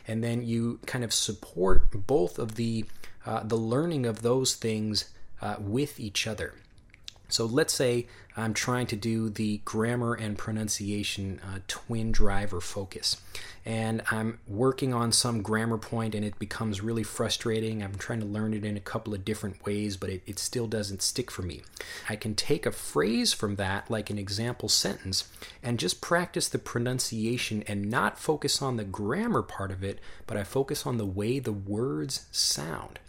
and 0.08 0.24
then 0.24 0.44
you 0.44 0.80
kind 0.86 1.03
of 1.03 1.13
support 1.13 2.08
both 2.08 2.38
of 2.39 2.56
the 2.56 2.86
uh, 3.25 3.42
the 3.44 3.56
learning 3.56 4.06
of 4.06 4.22
those 4.22 4.56
things 4.56 5.10
uh, 5.42 5.56
with 5.60 6.00
each 6.00 6.27
other. 6.27 6.53
So 7.34 7.48
let's 7.48 7.74
say 7.74 8.06
I'm 8.38 8.54
trying 8.54 8.86
to 8.88 8.96
do 8.96 9.28
the 9.28 9.58
grammar 9.66 10.13
and 10.13 10.38
pronunciation 10.38 11.42
uh, 11.44 11.62
twin 11.68 12.12
driver 12.12 12.62
focus, 12.62 13.18
and 13.66 14.04
I'm 14.12 14.38
working 14.48 14.94
on 14.94 15.12
some 15.12 15.42
grammar 15.42 15.80
point 15.80 16.13
and 16.13 16.24
it 16.24 16.38
becomes 16.38 16.82
really 16.82 17.02
frustrating. 17.02 17.82
I'm 17.82 17.96
trying 17.96 18.20
to 18.20 18.28
learn 18.28 18.54
it 18.54 18.63
in 18.63 18.78
a 18.78 18.80
couple 18.80 19.16
of 19.16 19.25
different 19.25 19.66
ways, 19.66 19.98
but 19.98 20.12
it, 20.12 20.22
it 20.28 20.38
still 20.38 20.68
doesn't 20.68 21.02
stick 21.02 21.32
for 21.32 21.42
me. 21.42 21.63
I 22.08 22.18
can 22.18 22.36
take 22.36 22.68
a 22.68 22.72
phrase 22.72 23.34
from 23.34 23.56
that, 23.56 23.90
like 23.90 24.12
an 24.12 24.20
example 24.20 24.70
sentence, 24.70 25.28
and 25.63 25.80
just 25.80 26.02
practice 26.02 26.48
the 26.48 26.60
pronunciation 26.60 27.63
and 27.63 27.90
not 27.90 28.20
focus 28.20 28.62
on 28.62 28.78
the 28.78 28.84
grammar 28.84 29.42
part 29.42 29.72
of 29.72 29.84
it, 29.84 29.98
but 30.28 30.38
I 30.38 30.44
focus 30.44 30.86
on 30.86 30.98
the 30.98 31.06
way 31.08 31.40
the 31.40 31.52
words 31.52 32.28
sound. 32.32 33.00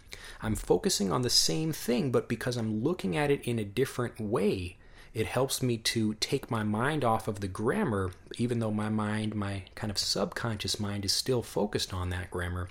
I'm 0.42 0.54
focusing 0.54 1.12
on 1.12 1.22
the 1.22 1.30
same 1.30 1.72
thing, 1.72 2.10
but 2.10 2.28
because 2.28 2.56
I'm 2.56 2.82
looking 2.82 3.16
at 3.16 3.30
it 3.30 3.42
in 3.42 3.58
a 3.58 3.64
different 3.64 4.20
way, 4.20 4.76
it 5.14 5.26
helps 5.26 5.62
me 5.62 5.76
to 5.78 6.14
take 6.14 6.50
my 6.50 6.64
mind 6.64 7.04
off 7.04 7.28
of 7.28 7.38
the 7.38 7.46
grammar, 7.46 8.10
even 8.36 8.58
though 8.58 8.72
my 8.72 8.88
mind, 8.88 9.34
my 9.34 9.62
kind 9.76 9.90
of 9.90 9.98
subconscious 9.98 10.80
mind, 10.80 11.04
is 11.04 11.12
still 11.12 11.40
focused 11.40 11.94
on 11.94 12.10
that 12.10 12.32
grammar. 12.32 12.68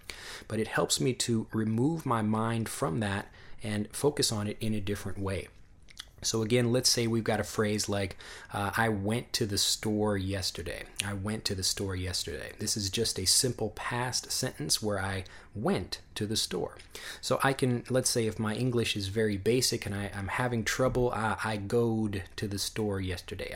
But 0.50 0.60
it 0.60 0.68
helps 0.68 1.00
me 1.00 1.14
to 1.14 1.48
remove 1.54 2.06
my 2.06 2.22
mind 2.22 2.68
from 2.68 3.00
that 3.00 3.28
and 3.64 3.88
focus 3.94 4.32
on 4.32 4.48
it 4.48 4.58
in 4.60 4.74
a 4.74 4.82
different 4.82 5.20
way. 5.20 5.48
So, 6.24 6.42
again, 6.42 6.72
let's 6.72 6.90
say 6.90 7.08
we've 7.08 7.24
got 7.24 7.40
a 7.40 7.44
phrase 7.44 7.88
like, 7.88 8.18
uh, 8.54 8.72
I 8.76 8.90
went 8.90 9.34
to 9.34 9.46
the 9.46 9.58
store 9.58 10.18
yesterday. 10.18 10.84
I 11.06 11.14
went 11.14 11.46
to 11.46 11.56
the 11.56 11.64
store 11.64 11.96
yesterday. 11.96 12.52
This 12.60 12.76
is 12.76 12.90
just 12.90 13.20
a 13.20 13.26
simple 13.26 13.70
past 13.72 14.32
sentence 14.32 14.82
where 14.82 15.00
I 15.00 15.26
went 15.54 16.00
to 16.16 16.26
the 16.26 16.38
store. 16.38 16.78
So, 17.22 17.40
I 17.44 17.54
can, 17.54 17.84
let's 17.90 18.10
say, 18.10 18.28
if 18.28 18.40
my 18.40 18.56
English 18.56 18.96
is 18.96 19.08
very 19.08 19.38
basic 19.38 19.86
and 19.86 19.94
I, 19.94 20.10
am 20.14 20.28
having 20.28 20.64
trouble, 20.64 21.12
uh, 21.14 21.36
I 21.44 21.58
goed 21.58 22.24
to 22.38 22.48
the 22.48 22.60
store 22.60 23.00
yesterday. 23.00 23.54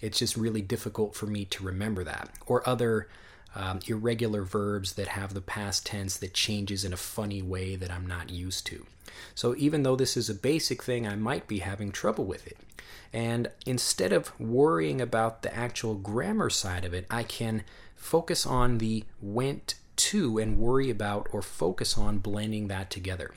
It's 0.00 0.18
just 0.18 0.36
really 0.36 0.62
difficult 0.62 1.14
for 1.14 1.26
me 1.26 1.44
to 1.46 1.64
remember 1.64 2.04
that. 2.04 2.30
Or 2.46 2.68
other 2.68 3.08
um, 3.54 3.80
irregular 3.86 4.42
verbs 4.42 4.94
that 4.94 5.08
have 5.08 5.34
the 5.34 5.40
past 5.40 5.86
tense 5.86 6.16
that 6.18 6.34
changes 6.34 6.84
in 6.84 6.92
a 6.92 6.98
funny 6.98 7.42
way 7.42 7.76
that 7.76 7.90
I'm 7.90 8.06
not 8.06 8.30
used 8.30 8.66
to. 8.66 8.86
So 9.34 9.54
even 9.56 9.82
though 9.82 9.96
this 9.96 10.16
is 10.16 10.28
a 10.28 10.34
basic 10.34 10.82
thing, 10.82 11.06
I 11.06 11.16
might 11.16 11.46
be 11.46 11.60
having 11.60 11.92
trouble 11.92 12.24
with 12.24 12.46
it. 12.46 12.58
And 13.12 13.48
instead 13.64 14.12
of 14.12 14.38
worrying 14.40 15.00
about 15.00 15.42
the 15.42 15.54
actual 15.54 15.94
grammar 15.94 16.50
side 16.50 16.84
of 16.84 16.92
it, 16.92 17.06
I 17.10 17.22
can 17.22 17.62
focus 17.94 18.44
on 18.44 18.78
the 18.78 19.04
went 19.22 19.74
to 19.96 20.38
and 20.38 20.58
worry 20.58 20.90
about 20.90 21.28
or 21.32 21.40
focus 21.40 21.96
on 21.96 22.18
blending 22.18 22.68
that 22.68 22.90
together. 22.90 23.32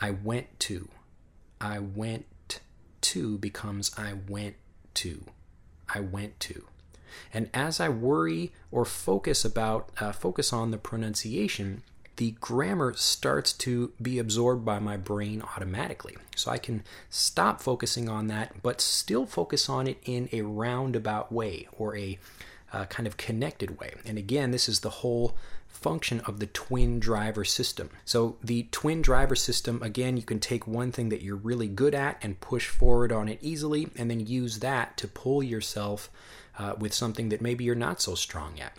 I 0.00 0.10
went 0.10 0.58
to. 0.60 0.88
I 1.60 1.78
went 1.78 2.26
to 3.02 3.38
becomes 3.38 3.92
I 3.96 4.14
went 4.28 4.56
to. 4.94 5.24
I 5.88 6.00
went 6.00 6.38
to. 6.40 6.66
And 7.32 7.50
as 7.54 7.80
I 7.80 7.88
worry 7.88 8.52
or 8.70 8.84
focus 8.84 9.44
about 9.44 9.90
uh, 10.00 10.12
focus 10.12 10.52
on 10.52 10.70
the 10.70 10.78
pronunciation, 10.78 11.82
the 12.16 12.32
grammar 12.32 12.92
starts 12.94 13.52
to 13.54 13.92
be 14.00 14.18
absorbed 14.18 14.62
by 14.64 14.78
my 14.78 14.96
brain 14.96 15.42
automatically. 15.56 16.16
So 16.36 16.50
I 16.50 16.58
can 16.58 16.82
stop 17.08 17.62
focusing 17.62 18.10
on 18.10 18.26
that, 18.26 18.62
but 18.62 18.80
still 18.80 19.24
focus 19.24 19.70
on 19.70 19.86
it 19.86 19.98
in 20.04 20.28
a 20.30 20.42
roundabout 20.42 21.32
way 21.32 21.66
or 21.72 21.96
a 21.96 22.18
uh, 22.72 22.84
kind 22.86 23.06
of 23.06 23.16
connected 23.16 23.80
way. 23.80 23.94
And 24.04 24.18
again, 24.18 24.50
this 24.50 24.68
is 24.68 24.80
the 24.80 24.90
whole 24.90 25.34
function 25.66 26.20
of 26.20 26.40
the 26.40 26.46
twin 26.46 27.00
driver 27.00 27.44
system. 27.44 27.88
So, 28.04 28.36
the 28.44 28.64
twin 28.70 29.00
driver 29.00 29.34
system, 29.34 29.82
again, 29.82 30.16
you 30.16 30.22
can 30.22 30.40
take 30.40 30.66
one 30.66 30.92
thing 30.92 31.08
that 31.08 31.22
you're 31.22 31.36
really 31.36 31.68
good 31.68 31.94
at 31.94 32.18
and 32.22 32.38
push 32.40 32.68
forward 32.68 33.12
on 33.12 33.28
it 33.28 33.38
easily, 33.40 33.88
and 33.96 34.10
then 34.10 34.20
use 34.20 34.58
that 34.58 34.96
to 34.98 35.08
pull 35.08 35.42
yourself 35.42 36.10
uh, 36.58 36.74
with 36.78 36.92
something 36.92 37.28
that 37.30 37.40
maybe 37.40 37.64
you're 37.64 37.74
not 37.74 38.00
so 38.00 38.14
strong 38.14 38.60
at. 38.60 38.76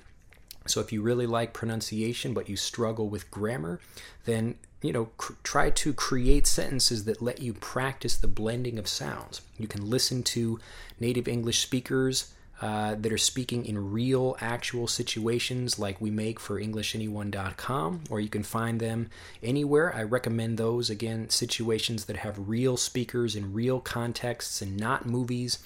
So 0.68 0.80
if 0.80 0.92
you 0.92 1.02
really 1.02 1.26
like 1.26 1.54
pronunciation 1.54 2.34
but 2.34 2.48
you 2.48 2.56
struggle 2.56 3.10
with 3.10 3.32
grammar, 3.32 3.80
then 4.26 4.56
you 4.82 4.94
know 4.94 5.06
cr- 5.18 5.34
try 5.44 5.70
to 5.70 5.94
create 5.94 6.48
sentences 6.48 7.06
that 7.06 7.22
let 7.22 7.42
you 7.42 7.54
practice 7.54 8.16
the 8.16 8.28
blending 8.28 8.78
of 8.78 8.88
sounds. 8.88 9.42
You 9.58 9.68
can 9.68 9.90
listen 9.90 10.24
to 10.24 10.60
native 11.00 11.28
English 11.28 11.60
speakers 11.60 12.32
uh, 12.62 12.94
that 12.94 13.12
are 13.12 13.18
speaking 13.18 13.66
in 13.66 13.92
real, 13.92 14.38
actual 14.40 14.86
situations 14.86 15.80
like 15.80 16.00
we 16.00 16.12
make 16.12 16.40
for 16.40 16.62
EnglishAnyone.com, 16.62 18.04
or 18.10 18.20
you 18.20 18.30
can 18.30 18.44
find 18.44 18.80
them 18.80 19.10
anywhere. 19.42 19.96
I 19.96 20.04
recommend 20.04 20.60
those, 20.60 20.90
again, 20.90 21.30
situations 21.30 22.06
that 22.06 22.18
have 22.18 22.48
real 22.48 22.78
speakers 22.78 23.36
in 23.36 23.52
real 23.52 23.80
contexts 23.80 24.62
and 24.62 24.78
not 24.78 25.08
movies 25.08 25.58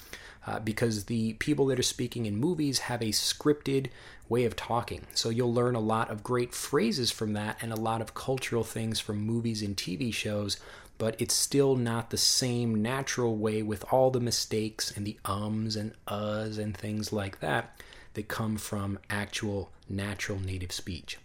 uh, 0.46 0.58
because 0.60 1.04
the 1.04 1.34
people 1.34 1.66
that 1.66 1.78
are 1.78 1.82
speaking 1.82 2.24
in 2.24 2.36
movies 2.36 2.78
have 2.78 3.02
a 3.02 3.06
scripted 3.06 3.88
way 4.28 4.44
of 4.44 4.56
talking. 4.56 5.06
So 5.14 5.28
you'll 5.28 5.52
learn 5.52 5.74
a 5.74 5.80
lot 5.80 6.10
of 6.10 6.22
great 6.22 6.54
phrases 6.54 7.10
from 7.10 7.34
that 7.34 7.58
and 7.60 7.72
a 7.72 7.76
lot 7.76 8.00
of 8.00 8.14
cultural 8.14 8.64
things 8.64 9.00
from 9.00 9.18
movies 9.18 9.62
and 9.62 9.76
TV 9.76 10.14
shows, 10.14 10.58
but 10.98 11.20
it's 11.20 11.34
still 11.34 11.76
not 11.76 12.10
the 12.10 12.16
same 12.16 12.82
natural 12.82 13.36
way 13.36 13.62
with 13.62 13.84
all 13.92 14.10
the 14.10 14.20
mistakes 14.20 14.96
and 14.96 15.06
the 15.06 15.18
ums 15.24 15.76
and 15.76 15.92
uhs 16.08 16.58
and 16.58 16.76
things 16.76 17.12
like 17.12 17.40
that 17.40 17.80
that 18.14 18.28
come 18.28 18.56
from 18.56 18.98
actual 19.10 19.70
natural 19.88 20.38
native 20.38 20.72
speech. 20.72 21.18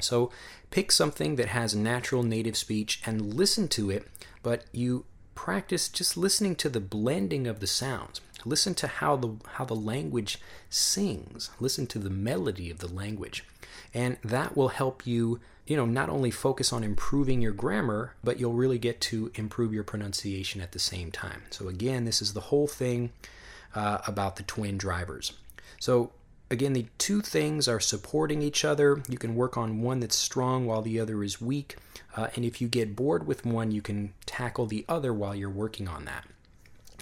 So 0.00 0.30
pick 0.70 0.92
something 0.92 1.36
that 1.36 1.48
has 1.48 1.74
natural 1.74 2.22
native 2.22 2.56
speech 2.56 3.00
and 3.06 3.34
listen 3.34 3.68
to 3.68 3.90
it, 3.90 4.06
but 4.42 4.64
you 4.72 5.04
practice 5.34 5.88
just 5.88 6.16
listening 6.16 6.56
to 6.56 6.68
the 6.68 6.80
blending 6.80 7.46
of 7.46 7.60
the 7.60 7.66
sounds. 7.66 8.20
Listen 8.44 8.74
to 8.74 8.86
how 8.86 9.16
the 9.16 9.36
how 9.54 9.64
the 9.64 9.74
language 9.74 10.38
sings. 10.70 11.50
Listen 11.58 11.86
to 11.88 11.98
the 11.98 12.10
melody 12.10 12.70
of 12.70 12.78
the 12.78 12.92
language. 12.92 13.44
And 13.94 14.18
that 14.22 14.56
will 14.56 14.68
help 14.68 15.06
you, 15.06 15.40
you 15.66 15.76
know, 15.76 15.86
not 15.86 16.08
only 16.08 16.30
focus 16.30 16.72
on 16.72 16.84
improving 16.84 17.42
your 17.42 17.52
grammar, 17.52 18.14
but 18.22 18.38
you'll 18.38 18.52
really 18.52 18.78
get 18.78 19.00
to 19.00 19.32
improve 19.34 19.72
your 19.72 19.84
pronunciation 19.84 20.60
at 20.60 20.72
the 20.72 20.78
same 20.78 21.10
time. 21.10 21.42
So 21.50 21.68
again, 21.68 22.04
this 22.04 22.22
is 22.22 22.32
the 22.32 22.40
whole 22.40 22.68
thing 22.68 23.10
uh, 23.74 23.98
about 24.06 24.36
the 24.36 24.44
twin 24.44 24.78
drivers. 24.78 25.32
So 25.80 26.12
again, 26.50 26.72
the 26.72 26.86
two 26.98 27.20
things 27.20 27.66
are 27.66 27.80
supporting 27.80 28.42
each 28.42 28.64
other. 28.64 29.02
You 29.08 29.18
can 29.18 29.34
work 29.34 29.56
on 29.56 29.82
one 29.82 30.00
that's 30.00 30.16
strong 30.16 30.66
while 30.66 30.82
the 30.82 31.00
other 31.00 31.22
is 31.24 31.40
weak. 31.40 31.76
Uh, 32.16 32.28
and 32.36 32.44
if 32.44 32.60
you 32.60 32.68
get 32.68 32.96
bored 32.96 33.26
with 33.26 33.44
one, 33.44 33.72
you 33.72 33.82
can 33.82 34.14
tackle 34.24 34.66
the 34.66 34.84
other 34.88 35.12
while 35.12 35.34
you're 35.34 35.50
working 35.50 35.88
on 35.88 36.04
that. 36.04 36.24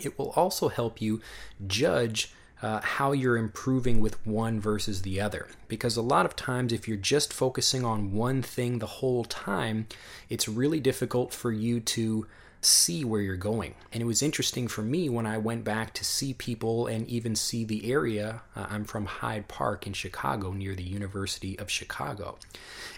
It 0.03 0.19
will 0.19 0.31
also 0.31 0.69
help 0.69 1.01
you 1.01 1.21
judge 1.67 2.33
uh, 2.63 2.81
how 2.81 3.13
you're 3.13 3.37
improving 3.37 4.01
with 4.01 4.25
one 4.27 4.61
versus 4.61 5.03
the 5.03 5.21
other. 5.21 5.49
Because 5.69 5.97
a 5.97 6.03
lot 6.03 6.27
of 6.27 6.37
times, 6.37 6.73
if 6.73 6.89
you're 6.89 6.97
just 6.97 7.33
focusing 7.33 7.85
on 7.85 8.13
one 8.13 8.43
thing 8.43 8.79
the 8.79 8.87
whole 8.87 9.25
time, 9.25 9.87
it's 10.29 10.49
really 10.49 10.81
difficult 10.81 11.33
for 11.33 11.53
you 11.53 11.81
to 11.81 12.27
see 12.65 13.05
where 13.05 13.21
you're 13.21 13.37
going. 13.37 13.75
And 13.93 14.03
it 14.03 14.07
was 14.07 14.23
interesting 14.23 14.69
for 14.69 14.83
me 14.83 15.09
when 15.09 15.27
I 15.27 15.39
went 15.39 15.65
back 15.65 15.93
to 15.95 16.05
see 16.05 16.33
people 16.33 16.87
and 16.87 17.07
even 17.09 17.37
see 17.37 17.65
the 17.65 17.93
area. 17.93 18.43
Uh, 18.57 18.67
I'm 18.71 18.85
from 18.85 19.07
Hyde 19.07 19.49
Park 19.49 19.87
in 19.87 19.93
Chicago, 19.93 20.53
near 20.53 20.75
the 20.75 20.83
University 20.83 21.59
of 21.59 21.71
Chicago. 21.71 22.39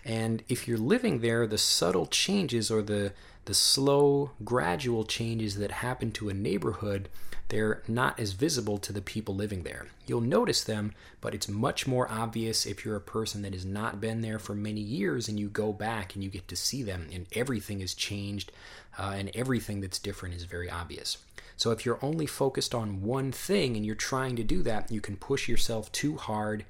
And 0.04 0.42
if 0.48 0.68
you're 0.68 0.78
living 0.78 1.20
there, 1.20 1.46
the 1.46 1.58
subtle 1.58 2.06
changes 2.06 2.70
or 2.70 2.82
the 2.82 3.12
the 3.46 3.54
slow, 3.54 4.32
gradual 4.44 5.04
changes 5.04 5.56
that 5.56 5.70
happen 5.70 6.12
to 6.12 6.28
a 6.28 6.34
neighborhood, 6.34 7.08
they're 7.48 7.82
not 7.86 8.18
as 8.18 8.32
visible 8.32 8.76
to 8.78 8.92
the 8.92 9.00
people 9.00 9.34
living 9.34 9.62
there. 9.62 9.86
You'll 10.04 10.20
notice 10.20 10.64
them, 10.64 10.92
but 11.20 11.32
it's 11.32 11.48
much 11.48 11.86
more 11.86 12.10
obvious 12.10 12.66
if 12.66 12.84
you're 12.84 12.96
a 12.96 13.00
person 13.00 13.42
that 13.42 13.54
has 13.54 13.64
not 13.64 14.00
been 14.00 14.20
there 14.20 14.40
for 14.40 14.54
many 14.54 14.80
years 14.80 15.28
and 15.28 15.38
you 15.38 15.48
go 15.48 15.72
back 15.72 16.14
and 16.14 16.24
you 16.24 16.30
get 16.30 16.48
to 16.48 16.56
see 16.56 16.82
them, 16.82 17.08
and 17.12 17.26
everything 17.32 17.80
has 17.80 17.94
changed, 17.94 18.50
uh, 18.98 19.14
and 19.16 19.30
everything 19.34 19.80
that's 19.80 20.00
different 20.00 20.34
is 20.34 20.42
very 20.42 20.68
obvious. 20.68 21.18
So 21.56 21.70
if 21.70 21.86
you're 21.86 22.04
only 22.04 22.26
focused 22.26 22.74
on 22.74 23.02
one 23.02 23.30
thing 23.30 23.76
and 23.76 23.86
you're 23.86 23.94
trying 23.94 24.36
to 24.36 24.44
do 24.44 24.62
that, 24.64 24.90
you 24.90 25.00
can 25.00 25.16
push 25.16 25.48
yourself 25.48 25.90
too 25.92 26.16
hard 26.16 26.64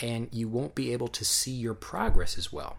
and 0.00 0.28
you 0.32 0.48
won't 0.48 0.74
be 0.74 0.92
able 0.94 1.08
to 1.08 1.24
see 1.24 1.52
your 1.52 1.74
progress 1.74 2.38
as 2.38 2.52
well. 2.52 2.76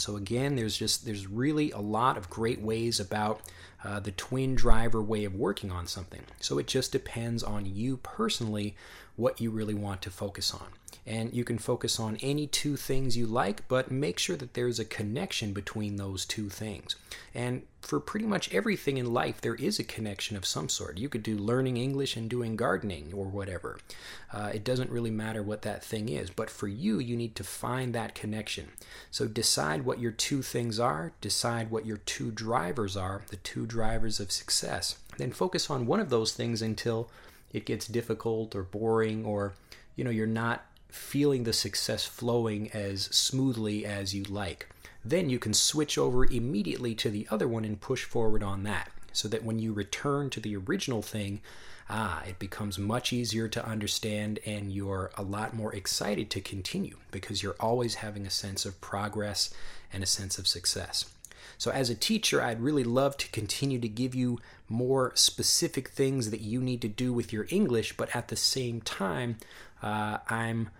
So 0.00 0.16
again, 0.16 0.56
there's 0.56 0.76
just 0.76 1.04
there's 1.04 1.26
really 1.26 1.70
a 1.70 1.78
lot 1.78 2.16
of 2.16 2.30
great 2.30 2.60
ways 2.60 2.98
about 2.98 3.42
uh, 3.84 4.00
the 4.00 4.12
twin 4.12 4.54
driver 4.54 5.02
way 5.02 5.24
of 5.24 5.34
working 5.34 5.70
on 5.70 5.86
something. 5.86 6.22
So 6.40 6.58
it 6.58 6.66
just 6.66 6.92
depends 6.92 7.42
on 7.42 7.66
you 7.66 7.98
personally 7.98 8.76
what 9.16 9.40
you 9.40 9.50
really 9.50 9.74
want 9.74 10.02
to 10.02 10.10
focus 10.10 10.52
on. 10.52 10.66
And 11.06 11.32
you 11.32 11.44
can 11.44 11.58
focus 11.58 11.98
on 11.98 12.18
any 12.22 12.46
two 12.46 12.76
things 12.76 13.16
you 13.16 13.26
like, 13.26 13.66
but 13.68 13.90
make 13.90 14.18
sure 14.18 14.36
that 14.36 14.54
there's 14.54 14.78
a 14.78 14.84
connection 14.84 15.52
between 15.52 15.96
those 15.96 16.24
two 16.24 16.48
things. 16.48 16.96
And 17.34 17.62
for 17.80 17.98
pretty 17.98 18.26
much 18.26 18.52
everything 18.52 18.98
in 18.98 19.12
life, 19.12 19.40
there 19.40 19.54
is 19.54 19.78
a 19.78 19.84
connection 19.84 20.36
of 20.36 20.44
some 20.44 20.68
sort. 20.68 20.98
You 20.98 21.08
could 21.08 21.22
do 21.22 21.36
learning 21.36 21.76
English 21.76 22.16
and 22.16 22.28
doing 22.28 22.54
gardening 22.54 23.12
or 23.14 23.24
whatever. 23.24 23.78
Uh, 24.32 24.50
it 24.54 24.64
doesn't 24.64 24.90
really 24.90 25.10
matter 25.10 25.42
what 25.42 25.62
that 25.62 25.82
thing 25.82 26.08
is, 26.08 26.30
but 26.30 26.50
for 26.50 26.68
you, 26.68 26.98
you 26.98 27.16
need 27.16 27.34
to 27.36 27.44
find 27.44 27.94
that 27.94 28.14
connection. 28.14 28.68
So 29.10 29.26
decide 29.26 29.84
what 29.84 29.98
your 29.98 30.12
two 30.12 30.42
things 30.42 30.78
are, 30.78 31.12
decide 31.20 31.70
what 31.70 31.86
your 31.86 31.96
two 31.98 32.30
drivers 32.30 32.96
are, 32.96 33.22
the 33.28 33.36
two 33.36 33.66
drivers 33.66 34.20
of 34.20 34.30
success. 34.30 34.98
Then 35.16 35.32
focus 35.32 35.70
on 35.70 35.86
one 35.86 36.00
of 36.00 36.10
those 36.10 36.32
things 36.32 36.62
until 36.62 37.10
it 37.52 37.66
gets 37.66 37.86
difficult 37.86 38.54
or 38.54 38.62
boring 38.62 39.24
or 39.24 39.54
you 39.96 40.04
know 40.04 40.10
you're 40.10 40.26
not 40.26 40.64
feeling 40.92 41.44
the 41.44 41.52
success 41.52 42.04
flowing 42.04 42.70
as 42.72 43.04
smoothly 43.04 43.84
as 43.84 44.14
you'd 44.14 44.30
like. 44.30 44.68
Then 45.04 45.30
you 45.30 45.38
can 45.38 45.54
switch 45.54 45.96
over 45.96 46.24
immediately 46.24 46.94
to 46.96 47.10
the 47.10 47.26
other 47.30 47.48
one 47.48 47.64
and 47.64 47.80
push 47.80 48.04
forward 48.04 48.42
on 48.42 48.64
that 48.64 48.90
so 49.12 49.28
that 49.28 49.44
when 49.44 49.58
you 49.58 49.72
return 49.72 50.30
to 50.30 50.40
the 50.40 50.56
original 50.56 51.02
thing, 51.02 51.40
ah, 51.88 52.22
it 52.28 52.38
becomes 52.38 52.78
much 52.78 53.12
easier 53.12 53.48
to 53.48 53.66
understand 53.66 54.38
and 54.46 54.72
you're 54.72 55.10
a 55.16 55.22
lot 55.22 55.54
more 55.54 55.74
excited 55.74 56.30
to 56.30 56.40
continue 56.40 56.96
because 57.10 57.42
you're 57.42 57.56
always 57.58 57.96
having 57.96 58.26
a 58.26 58.30
sense 58.30 58.64
of 58.64 58.80
progress 58.80 59.52
and 59.92 60.02
a 60.02 60.06
sense 60.06 60.38
of 60.38 60.46
success. 60.46 61.06
So, 61.58 61.70
as 61.70 61.90
a 61.90 61.94
teacher, 61.94 62.40
I'd 62.40 62.62
really 62.62 62.84
love 62.84 63.16
to 63.18 63.28
continue 63.28 63.78
to 63.80 63.88
give 63.88 64.14
you 64.14 64.38
more 64.68 65.12
specific 65.14 65.88
things 65.88 66.30
that 66.30 66.40
you 66.40 66.60
need 66.60 66.80
to 66.82 66.88
do 66.88 67.12
with 67.12 67.32
your 67.32 67.46
English, 67.50 67.96
but 67.96 68.14
at 68.14 68.28
the 68.28 68.36
same 68.36 68.80
time, 68.80 69.36
uh, 69.82 70.18
I'm 70.28 70.70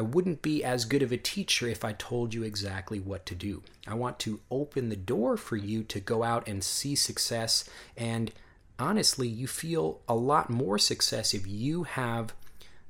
I 0.00 0.02
wouldn't 0.02 0.40
be 0.40 0.64
as 0.64 0.86
good 0.86 1.02
of 1.02 1.12
a 1.12 1.18
teacher 1.18 1.68
if 1.68 1.84
I 1.84 1.92
told 1.92 2.32
you 2.32 2.42
exactly 2.42 2.98
what 2.98 3.26
to 3.26 3.34
do. 3.34 3.62
I 3.86 3.92
want 3.92 4.18
to 4.20 4.40
open 4.50 4.88
the 4.88 4.96
door 4.96 5.36
for 5.36 5.58
you 5.58 5.82
to 5.82 6.00
go 6.00 6.22
out 6.22 6.48
and 6.48 6.64
see 6.64 6.94
success 6.94 7.68
and 7.98 8.32
honestly, 8.78 9.28
you 9.28 9.46
feel 9.46 10.00
a 10.08 10.14
lot 10.14 10.48
more 10.48 10.78
success 10.78 11.34
if 11.34 11.46
you 11.46 11.82
have 11.82 12.32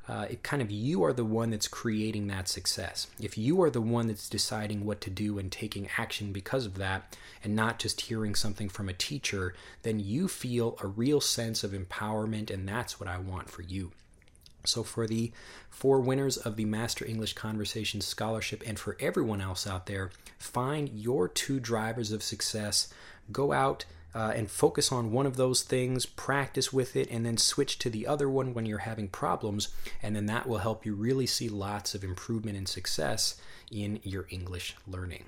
uh, 0.07 0.27
it 0.31 0.45
kind 0.45 0.63
of 0.63 0.71
you 0.71 1.03
are 1.03 1.13
the 1.13 1.25
one 1.25 1.51
that's 1.51 1.67
creating 1.67 2.29
that 2.29 2.47
success. 2.47 3.09
If 3.21 3.37
you 3.37 3.61
are 3.61 3.71
the 3.71 3.81
one 3.81 4.07
that's 4.07 4.29
deciding 4.29 4.85
what 4.85 5.01
to 5.01 5.11
do 5.11 5.37
and 5.41 5.51
taking 5.51 5.89
action 5.99 6.33
because 6.33 6.65
of 6.65 6.77
that, 6.77 7.17
and 7.43 7.57
not 7.57 7.81
just 7.81 8.03
hearing 8.03 8.37
something 8.37 8.69
from 8.69 8.89
a 8.89 8.93
teacher, 8.93 9.55
then 9.83 9.99
you 9.99 10.29
feel 10.29 10.77
a 10.81 10.87
real 10.87 11.21
sense 11.21 11.65
of 11.65 11.73
empowerment, 11.73 12.51
and 12.51 12.69
that's 12.69 13.01
what 13.01 13.09
I 13.09 13.19
want 13.19 13.51
for 13.51 13.63
you. 13.63 13.91
So, 14.65 14.83
for 14.83 15.07
the 15.07 15.33
four 15.69 16.01
winners 16.01 16.37
of 16.37 16.57
the 16.57 16.65
Master 16.65 17.05
English 17.05 17.35
Conversation 17.35 18.01
Scholarship, 18.01 18.63
and 18.67 18.79
for 18.79 18.97
everyone 19.01 19.41
else 19.41 19.67
out 19.67 19.87
there, 19.87 20.11
find 20.39 20.89
your 20.91 21.29
two 21.29 21.61
drivers 21.61 22.13
of 22.13 22.23
success. 22.23 22.93
Go 23.33 23.53
out 23.53 23.85
uh, 24.15 24.33
and 24.35 24.51
focus 24.51 24.91
on 24.91 25.13
one 25.13 25.27
of 25.27 25.37
those 25.37 25.63
things, 25.63 26.05
practice 26.05 26.73
with 26.73 26.97
it, 26.97 27.09
and 27.11 27.25
then 27.25 27.37
switch 27.37 27.79
to 27.79 27.91
the 27.91 28.07
other 28.07 28.29
one 28.29 28.55
when 28.55 28.67
you're 28.67 28.79
having 28.79 29.09
problems. 29.09 29.69
And 30.03 30.17
then 30.17 30.27
that 30.27 30.49
will 30.49 30.59
help 30.59 30.85
you 30.85 30.95
really 30.95 31.27
see 31.27 31.49
lots 31.49 31.95
of 31.95 32.03
improvement 32.03 32.57
and 32.57 32.69
success 32.69 33.41
in 33.71 34.01
your 34.03 34.27
English 34.31 34.77
learning. 34.87 35.25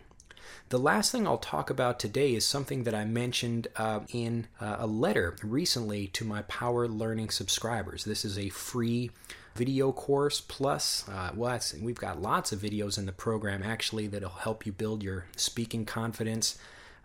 The 0.68 0.78
last 0.78 1.12
thing 1.12 1.26
I'll 1.26 1.38
talk 1.38 1.70
about 1.70 1.98
today 1.98 2.34
is 2.34 2.46
something 2.46 2.84
that 2.84 2.94
I 2.94 3.04
mentioned 3.04 3.68
uh, 3.76 4.00
in 4.12 4.46
uh, 4.60 4.76
a 4.78 4.86
letter 4.86 5.36
recently 5.42 6.06
to 6.08 6.24
my 6.24 6.42
Power 6.42 6.88
Learning 6.88 7.30
subscribers. 7.30 8.04
This 8.04 8.24
is 8.24 8.38
a 8.38 8.48
free 8.48 9.10
video 9.54 9.92
course 9.92 10.40
plus 10.40 11.06
uh, 11.10 11.30
well 11.34 11.60
we've 11.82 11.98
got 11.98 12.22
lots 12.22 12.52
of 12.52 12.60
videos 12.60 12.96
in 12.96 13.04
the 13.04 13.12
program 13.12 13.62
actually 13.62 14.06
that'll 14.06 14.30
help 14.30 14.64
you 14.64 14.72
build 14.72 15.02
your 15.02 15.26
speaking 15.36 15.84
confidence 15.84 16.56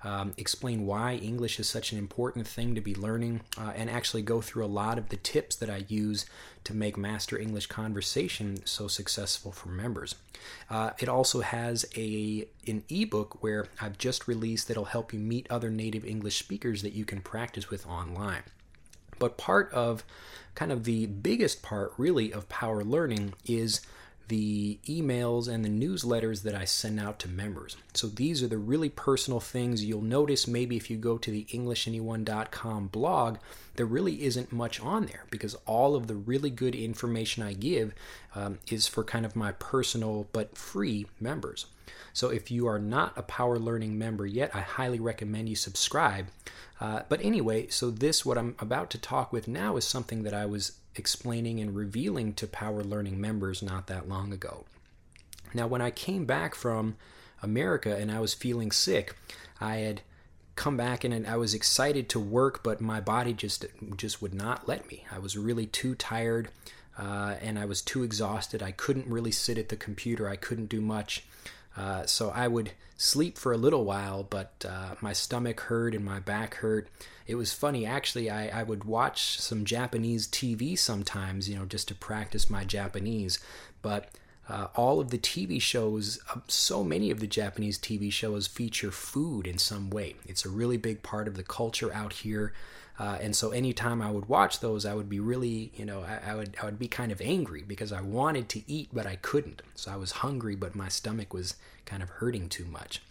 um, 0.04 0.34
explain 0.38 0.86
why 0.86 1.16
English 1.16 1.60
is 1.60 1.68
such 1.68 1.92
an 1.92 1.98
important 1.98 2.48
thing 2.48 2.76
to 2.76 2.82
be 2.82 2.94
learning, 2.94 3.42
uh, 3.58 3.74
and 3.76 3.90
actually 3.90 4.22
go 4.22 4.42
through 4.42 4.66
a 4.66 4.68
lot 4.68 4.98
of 4.98 5.10
the 5.10 5.18
tips 5.18 5.56
that 5.56 5.70
I 5.70 5.86
use 5.88 6.26
to 6.66 6.74
make 6.74 6.98
Master 6.98 7.38
English 7.38 7.68
Conversation 7.68 8.66
so 8.66 8.88
successful 8.88 9.52
for 9.52 9.70
members. 9.70 10.16
Uh, 10.70 10.92
it 11.00 11.10
also 11.10 11.42
has 11.42 11.86
a 11.96 12.48
an 12.68 12.84
ebook 12.90 13.42
where 13.42 13.68
I've 13.82 13.98
just 13.98 14.28
released 14.28 14.68
that'll 14.68 14.86
help 14.86 15.14
you 15.14 15.20
meet 15.20 15.48
other 15.50 15.70
native 15.70 16.06
English 16.06 16.38
speakers 16.38 16.82
that 16.82 16.94
you 16.94 17.06
can 17.06 17.22
practice 17.22 17.70
with 17.70 17.88
online. 17.88 18.44
But 19.20 19.38
part 19.38 19.72
of 19.74 20.04
kind 20.56 20.72
of 20.72 20.84
the 20.84 21.06
biggest 21.08 21.62
part, 21.62 21.94
really, 21.98 22.32
of 22.32 22.50
power 22.50 22.84
learning 22.84 23.34
is 23.46 23.82
the 24.28 24.80
emails 24.88 25.48
and 25.48 25.64
the 25.64 25.70
newsletters 25.70 26.44
that 26.44 26.56
I 26.56 26.66
send 26.66 27.00
out 27.00 27.20
to 27.20 27.30
members. 27.30 27.78
So 27.94 28.08
these 28.08 28.44
are 28.44 28.48
the 28.48 28.58
really 28.58 28.90
personal 28.90 29.40
things 29.40 29.84
you'll 29.84 30.02
notice 30.02 30.48
maybe 30.48 30.76
if 30.76 30.90
you 30.90 30.98
go 30.98 31.18
to 31.18 31.32
the 31.32 31.46
EnglishAnyone.com 31.46 32.88
blog, 32.88 33.38
there 33.76 33.86
really 33.86 34.24
isn't 34.24 34.52
much 34.52 34.82
on 34.82 35.06
there 35.06 35.24
because 35.30 35.56
all 35.66 35.96
of 35.96 36.08
the 36.08 36.16
really 36.16 36.50
good 36.50 36.76
information 36.76 37.44
I 37.44 37.54
give 37.54 37.94
um, 38.36 38.60
is 38.70 38.88
for 38.88 39.04
kind 39.04 39.26
of 39.26 39.36
my 39.36 39.54
personal 39.54 40.28
but 40.34 40.58
free 40.58 41.08
members. 41.20 41.68
So 42.14 42.30
if 42.30 42.50
you 42.50 42.68
are 42.68 42.80
not 42.80 43.14
a 43.16 43.22
Power 43.22 43.60
Learning 43.60 43.98
member 43.98 44.26
yet, 44.26 44.52
I 44.54 44.62
highly 44.62 45.00
recommend 45.00 45.50
you 45.50 45.56
subscribe. 45.56 46.28
Uh, 46.82 47.02
but 47.10 47.24
anyway, 47.24 47.68
so 47.68 47.92
this, 47.92 48.26
what 48.26 48.38
I'm 48.38 48.56
about 48.60 48.90
to 48.92 48.98
talk 48.98 49.32
with 49.32 49.48
now, 49.48 49.78
is 49.78 49.86
something 49.86 50.24
that 50.24 50.34
I 50.34 50.46
was 50.46 50.74
explaining 50.98 51.60
and 51.60 51.76
revealing 51.76 52.34
to 52.34 52.48
Power 52.48 52.84
Learning 52.84 53.20
members 53.20 53.62
not 53.62 53.88
that 53.88 54.10
long 54.10 54.34
ago. 54.34 54.66
Now, 55.54 55.68
when 55.68 55.82
I 55.82 55.92
came 55.92 56.26
back 56.26 56.56
from 56.56 56.96
America 57.42 57.96
and 57.96 58.12
I 58.12 58.20
was 58.20 58.34
feeling 58.34 58.72
sick, 58.72 59.16
I 59.62 59.78
had 59.78 60.02
come 60.56 60.76
back 60.76 61.04
and 61.04 61.26
I 61.28 61.38
was 61.38 61.54
excited 61.54 62.10
to 62.10 62.20
work, 62.20 62.64
but 62.64 62.82
my 62.82 63.00
body 63.00 63.34
just 63.34 63.66
just 63.96 64.22
would 64.22 64.34
not 64.34 64.68
let 64.68 64.90
me. 64.90 65.06
I 65.12 65.20
was 65.20 65.38
really 65.38 65.68
too 65.68 65.96
tired 65.96 66.50
uh, 66.98 67.36
and 67.42 67.58
I 67.60 67.66
was 67.66 67.82
too 67.82 68.04
exhausted. 68.04 68.62
I 68.64 68.72
couldn't 68.72 69.08
really 69.08 69.32
sit 69.32 69.58
at 69.58 69.70
the 69.70 69.76
computer. 69.76 70.28
I 70.28 70.36
couldn't 70.36 70.68
do 70.68 70.82
much. 70.82 71.26
Uh, 71.78 72.06
so 72.06 72.32
I 72.32 72.48
would 72.48 72.72
sleep 72.98 73.38
for 73.38 73.52
a 73.52 73.58
little 73.58 73.86
while, 73.86 74.24
but 74.24 74.66
uh, 74.68 74.96
my 75.00 75.14
stomach 75.14 75.62
hurt 75.62 75.94
and 75.94 76.04
my 76.04 76.20
back 76.20 76.56
hurt. 76.56 76.88
It 77.28 77.36
was 77.36 77.54
funny, 77.54 77.86
actually. 77.86 78.30
I, 78.30 78.62
I 78.62 78.64
would 78.64 78.84
watch 78.84 79.40
some 79.40 79.64
Japanese 79.64 80.28
TV 80.28 80.78
sometimes, 80.78 81.48
you 81.48 81.56
know, 81.56 81.66
just 81.66 81.88
to 81.90 81.96
practice 81.96 82.50
my 82.50 82.64
Japanese. 82.64 83.40
But 83.84 84.10
uh, 84.50 84.68
all 84.76 85.00
of 85.00 85.12
the 85.12 85.18
TV 85.20 85.62
shows, 85.62 86.20
uh, 86.34 86.40
so 86.48 86.84
many 86.84 87.12
of 87.12 87.20
the 87.20 87.28
Japanese 87.28 87.78
TV 87.78 88.12
shows 88.12 88.48
feature 88.48 88.92
food 88.92 89.46
in 89.46 89.58
some 89.58 89.90
way. 89.90 90.16
It's 90.26 90.46
a 90.46 90.50
really 90.50 90.78
big 90.78 91.04
part 91.04 91.28
of 91.28 91.36
the 91.36 91.44
culture 91.44 91.94
out 91.94 92.14
here. 92.14 92.54
Uh, 93.00 93.18
and 93.22 93.36
so 93.36 93.52
anytime 93.52 94.02
I 94.02 94.10
would 94.10 94.28
watch 94.28 94.60
those, 94.60 94.86
I 94.86 94.96
would 94.96 95.10
be 95.10 95.20
really, 95.20 95.72
you 95.76 95.86
know, 95.86 96.02
I, 96.02 96.32
I, 96.32 96.36
would 96.36 96.56
I 96.62 96.66
would 96.66 96.80
be 96.80 96.88
kind 96.88 97.12
of 97.12 97.22
angry 97.22 97.64
because 97.66 97.92
I 97.92 98.02
wanted 98.02 98.50
to 98.50 98.62
eat 98.68 98.90
but 98.92 99.06
I 99.06 99.18
couldn't. 99.18 99.62
So 99.76 99.92
I 99.92 99.98
was 99.98 100.12
hungry, 100.12 100.56
but 100.56 100.76
my 100.76 100.88
stomach 100.90 101.34
was 101.34 101.56
kind 101.86 102.02
of 102.02 102.10
hurting 102.10 102.50
too 102.50 102.66
much. 102.66 103.02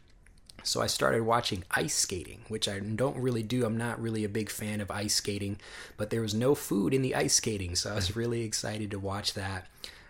So 0.64 0.83
I 0.83 0.88
started 0.88 1.22
watching 1.22 1.62
ice 1.70 1.94
skating, 1.94 2.40
which 2.49 2.68
I 2.68 2.81
don't 2.81 3.16
really 3.16 3.44
do. 3.44 3.64
I'm 3.64 3.77
not 3.77 4.03
really 4.03 4.25
a 4.25 4.29
big 4.29 4.51
fan 4.51 4.81
of 4.81 4.90
ice 4.90 5.14
skating, 5.14 5.59
but 5.96 6.11
there 6.11 6.22
was 6.22 6.35
no 6.35 6.57
food 6.57 6.92
in 6.92 7.03
the 7.03 7.14
ice 7.14 7.35
skating, 7.35 7.77
so 7.77 7.92
I 7.92 7.94
was 7.94 8.16
really 8.16 8.42
excited 8.42 8.90
to 8.90 8.99
watch 8.99 9.35
that. 9.35 9.68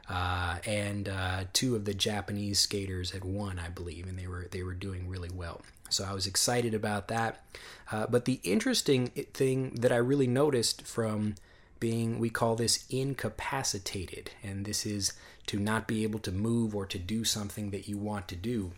Uh, 0.08 0.56
and 0.64 1.10
uh, 1.10 1.44
two 1.52 1.76
of 1.76 1.84
the 1.84 1.92
Japanese 1.92 2.58
skaters 2.58 3.10
had 3.10 3.24
won, 3.24 3.58
I 3.58 3.68
believe, 3.68 4.06
and 4.06 4.18
they 4.18 4.26
were 4.26 4.46
they 4.50 4.62
were 4.62 4.74
doing 4.74 5.08
really 5.08 5.30
well. 5.34 5.60
So 5.88 6.04
I 6.04 6.12
was 6.12 6.26
excited 6.26 6.74
about 6.74 7.08
that. 7.08 7.44
Uh, 7.90 8.06
but 8.08 8.24
the 8.24 8.40
interesting 8.42 9.08
thing 9.32 9.70
that 9.80 9.92
I 9.92 9.96
really 9.96 10.26
noticed 10.26 10.86
from 10.86 11.36
being, 11.78 12.18
we 12.18 12.30
call 12.30 12.56
this 12.56 12.84
incapacitated, 12.88 14.30
and 14.42 14.64
this 14.64 14.86
is 14.86 15.12
to 15.46 15.58
not 15.58 15.86
be 15.86 16.02
able 16.02 16.18
to 16.20 16.32
move 16.32 16.74
or 16.74 16.86
to 16.86 16.98
do 16.98 17.24
something 17.24 17.70
that 17.70 17.88
you 17.88 17.98
want 17.98 18.28
to 18.28 18.36
do. 18.36 18.72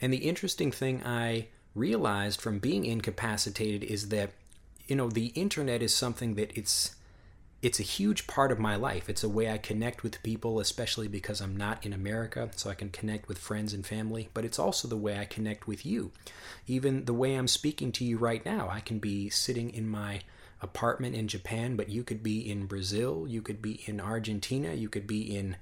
And 0.00 0.12
the 0.12 0.18
interesting 0.18 0.70
thing 0.70 1.02
I 1.04 1.48
realized 1.74 2.40
from 2.40 2.58
being 2.58 2.84
incapacitated 2.84 3.82
is 3.82 4.10
that, 4.10 4.30
you 4.86 4.94
know, 4.94 5.08
the 5.08 5.28
internet 5.28 5.82
is 5.82 5.94
something 5.94 6.34
that 6.34 6.56
it's 6.56 6.94
it's 7.62 7.78
a 7.78 7.84
huge 7.84 8.26
part 8.26 8.50
of 8.50 8.58
my 8.58 8.74
life. 8.74 9.08
It's 9.08 9.22
a 9.22 9.28
way 9.28 9.48
I 9.48 9.56
connect 9.56 10.02
with 10.02 10.22
people, 10.24 10.58
especially 10.58 11.06
because 11.06 11.40
I'm 11.40 11.56
not 11.56 11.86
in 11.86 11.92
America, 11.92 12.50
so 12.56 12.68
I 12.68 12.74
can 12.74 12.90
connect 12.90 13.28
with 13.28 13.38
friends 13.38 13.72
and 13.72 13.86
family, 13.86 14.28
but 14.34 14.44
it's 14.44 14.58
also 14.58 14.88
the 14.88 14.96
way 14.96 15.18
I 15.18 15.24
connect 15.24 15.68
with 15.68 15.86
you. 15.86 16.10
Even 16.66 17.04
the 17.04 17.14
way 17.14 17.36
I'm 17.36 17.46
speaking 17.46 17.92
to 17.92 18.04
you 18.04 18.18
right 18.18 18.44
now, 18.44 18.68
I 18.68 18.80
can 18.80 18.98
be 18.98 19.30
sitting 19.30 19.70
in 19.70 19.88
my 19.88 20.22
apartment 20.60 21.14
in 21.14 21.28
Japan, 21.28 21.76
but 21.76 21.88
you 21.88 22.02
could 22.02 22.22
be 22.22 22.50
in 22.50 22.66
Brazil, 22.66 23.26
you 23.28 23.42
could 23.42 23.62
be 23.62 23.82
in 23.86 24.00
Argentina, 24.00 24.74
you 24.74 24.88
could 24.88 25.06
be 25.06 25.36
in 25.36 25.56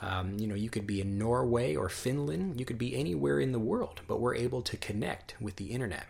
um, 0.00 0.36
you 0.36 0.48
know, 0.48 0.56
you 0.56 0.68
could 0.68 0.84
be 0.84 1.00
in 1.00 1.16
Norway 1.16 1.76
or 1.76 1.88
Finland, 1.88 2.58
you 2.58 2.66
could 2.66 2.78
be 2.78 2.96
anywhere 2.96 3.38
in 3.38 3.52
the 3.52 3.60
world, 3.60 4.00
but 4.08 4.18
we're 4.18 4.34
able 4.34 4.60
to 4.62 4.76
connect 4.76 5.36
with 5.40 5.56
the 5.56 5.66
internet. 5.66 6.06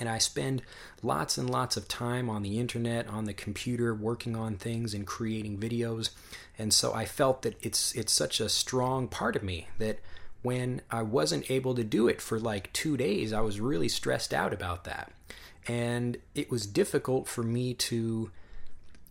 And 0.00 0.08
I 0.08 0.18
spend 0.18 0.62
lots 1.02 1.38
and 1.38 1.48
lots 1.48 1.76
of 1.76 1.88
time 1.88 2.28
on 2.28 2.42
the 2.42 2.58
internet, 2.58 3.08
on 3.08 3.24
the 3.24 3.34
computer, 3.34 3.94
working 3.94 4.36
on 4.36 4.56
things 4.56 4.94
and 4.94 5.06
creating 5.06 5.58
videos. 5.58 6.10
And 6.58 6.72
so 6.72 6.92
I 6.92 7.04
felt 7.04 7.42
that 7.42 7.56
it's 7.60 7.92
it's 7.94 8.12
such 8.12 8.40
a 8.40 8.48
strong 8.48 9.08
part 9.08 9.36
of 9.36 9.42
me 9.42 9.68
that 9.78 10.00
when 10.42 10.82
I 10.90 11.02
wasn't 11.02 11.50
able 11.50 11.74
to 11.74 11.84
do 11.84 12.06
it 12.06 12.20
for 12.20 12.38
like 12.38 12.72
two 12.72 12.96
days, 12.96 13.32
I 13.32 13.40
was 13.40 13.60
really 13.60 13.88
stressed 13.88 14.34
out 14.34 14.52
about 14.52 14.84
that. 14.84 15.10
And 15.66 16.18
it 16.34 16.50
was 16.50 16.66
difficult 16.66 17.26
for 17.26 17.42
me 17.42 17.72
to 17.74 18.30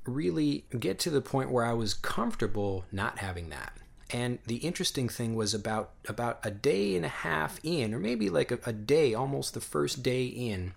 really 0.05 0.65
get 0.77 0.99
to 0.99 1.09
the 1.09 1.21
point 1.21 1.49
where 1.49 1.65
I 1.65 1.73
was 1.73 1.93
comfortable 1.93 2.85
not 2.91 3.19
having 3.19 3.49
that. 3.49 3.73
And 4.13 4.37
the 4.45 4.57
interesting 4.57 5.09
thing 5.09 5.35
was 5.35 5.55
about 5.55 5.89
about 6.07 6.39
a 6.43 6.51
day 6.51 6.95
and 6.95 7.03
a 7.03 7.09
half 7.09 7.59
in, 7.63 7.95
or 7.95 7.99
maybe 7.99 8.29
like 8.29 8.51
a, 8.51 8.59
a 8.63 8.71
day, 8.71 9.15
almost 9.15 9.55
the 9.55 9.59
first 9.59 10.03
day 10.03 10.25
in, 10.25 10.73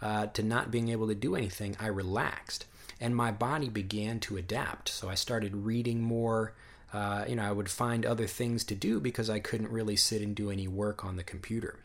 uh, 0.00 0.26
to 0.28 0.44
not 0.44 0.70
being 0.70 0.88
able 0.88 1.08
to 1.08 1.14
do 1.14 1.34
anything, 1.34 1.76
I 1.80 1.88
relaxed, 1.88 2.66
and 3.00 3.16
my 3.16 3.32
body 3.32 3.68
began 3.68 4.20
to 4.20 4.36
adapt. 4.36 4.88
So 4.90 5.08
I 5.08 5.16
started 5.16 5.56
reading 5.56 6.00
more. 6.00 6.54
Uh, 6.90 7.24
you 7.28 7.36
know, 7.36 7.42
I 7.42 7.52
would 7.52 7.68
find 7.68 8.06
other 8.06 8.26
things 8.26 8.64
to 8.64 8.74
do 8.74 9.00
because 9.00 9.28
I 9.28 9.40
couldn't 9.40 9.70
really 9.70 9.96
sit 9.96 10.22
and 10.22 10.34
do 10.34 10.50
any 10.50 10.68
work 10.68 11.04
on 11.04 11.16
the 11.16 11.24
computer. 11.24 11.80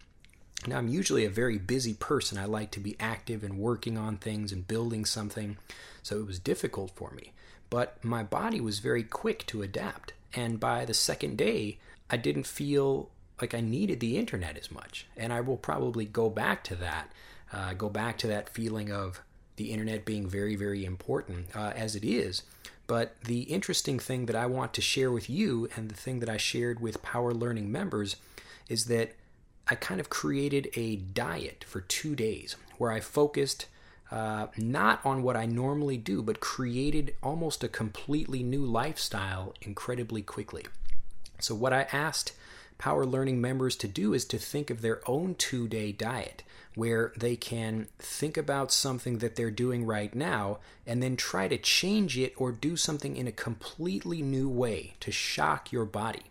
Now, 0.65 0.77
I'm 0.77 0.87
usually 0.87 1.25
a 1.25 1.29
very 1.29 1.57
busy 1.57 1.93
person. 1.93 2.37
I 2.37 2.45
like 2.45 2.71
to 2.71 2.79
be 2.79 2.95
active 2.99 3.43
and 3.43 3.57
working 3.57 3.97
on 3.97 4.15
things 4.15 4.53
and 4.53 4.65
building 4.65 5.03
something, 5.03 5.57
so 6.03 6.19
it 6.19 6.27
was 6.27 6.39
difficult 6.39 6.91
for 6.91 7.11
me. 7.11 7.33
But 7.69 8.01
my 8.01 8.23
body 8.23 8.61
was 8.61 8.79
very 8.79 9.03
quick 9.03 9.45
to 9.47 9.61
adapt. 9.63 10.13
And 10.35 10.59
by 10.59 10.85
the 10.85 10.93
second 10.93 11.37
day, 11.37 11.77
I 12.09 12.17
didn't 12.17 12.47
feel 12.47 13.09
like 13.41 13.53
I 13.53 13.61
needed 13.61 13.99
the 13.99 14.17
internet 14.17 14.57
as 14.57 14.71
much. 14.71 15.07
And 15.17 15.33
I 15.33 15.41
will 15.41 15.57
probably 15.57 16.05
go 16.05 16.29
back 16.29 16.63
to 16.65 16.75
that, 16.75 17.11
uh, 17.51 17.73
go 17.73 17.89
back 17.89 18.17
to 18.19 18.27
that 18.27 18.49
feeling 18.49 18.91
of 18.91 19.21
the 19.55 19.71
internet 19.71 20.05
being 20.05 20.27
very, 20.27 20.55
very 20.55 20.85
important 20.85 21.55
uh, 21.55 21.73
as 21.75 21.95
it 21.95 22.03
is. 22.03 22.43
But 22.87 23.15
the 23.23 23.41
interesting 23.41 23.99
thing 23.99 24.25
that 24.25 24.35
I 24.35 24.45
want 24.45 24.73
to 24.73 24.81
share 24.81 25.11
with 25.11 25.29
you, 25.29 25.69
and 25.75 25.89
the 25.89 25.95
thing 25.95 26.19
that 26.19 26.29
I 26.29 26.37
shared 26.37 26.79
with 26.79 27.01
Power 27.01 27.33
Learning 27.33 27.71
members, 27.71 28.17
is 28.67 28.85
that 28.85 29.15
I 29.67 29.75
kind 29.75 29.99
of 29.99 30.09
created 30.09 30.69
a 30.75 30.97
diet 30.97 31.63
for 31.67 31.81
two 31.81 32.15
days 32.15 32.55
where 32.77 32.91
I 32.91 32.99
focused 32.99 33.67
uh, 34.13 34.45
not 34.57 35.03
on 35.03 35.23
what 35.23 35.35
I 35.35 35.47
normally 35.47 35.97
do, 35.97 36.21
but 36.21 36.39
created 36.39 37.15
almost 37.23 37.63
a 37.63 37.67
completely 37.67 38.43
new 38.43 38.63
lifestyle 38.63 39.55
incredibly 39.63 40.21
quickly. 40.21 40.67
So, 41.39 41.55
what 41.55 41.73
I 41.73 41.87
asked 41.91 42.33
Power 42.77 43.07
Learning 43.07 43.41
members 43.41 43.75
to 43.77 43.87
do 43.87 44.13
is 44.13 44.23
to 44.25 44.37
think 44.37 44.69
of 44.69 44.81
their 44.81 45.01
own 45.09 45.33
two 45.33 45.67
day 45.67 45.91
diet 45.91 46.43
where 46.75 47.11
they 47.17 47.35
can 47.35 47.87
think 47.97 48.37
about 48.37 48.71
something 48.71 49.17
that 49.17 49.35
they're 49.35 49.49
doing 49.49 49.83
right 49.83 50.13
now 50.13 50.59
and 50.85 51.01
then 51.01 51.15
try 51.15 51.47
to 51.47 51.57
change 51.57 52.15
it 52.15 52.33
or 52.37 52.51
do 52.51 52.77
something 52.77 53.17
in 53.17 53.27
a 53.27 53.31
completely 53.31 54.21
new 54.21 54.47
way 54.47 54.93
to 54.99 55.11
shock 55.11 55.71
your 55.71 55.85
body. 55.85 56.23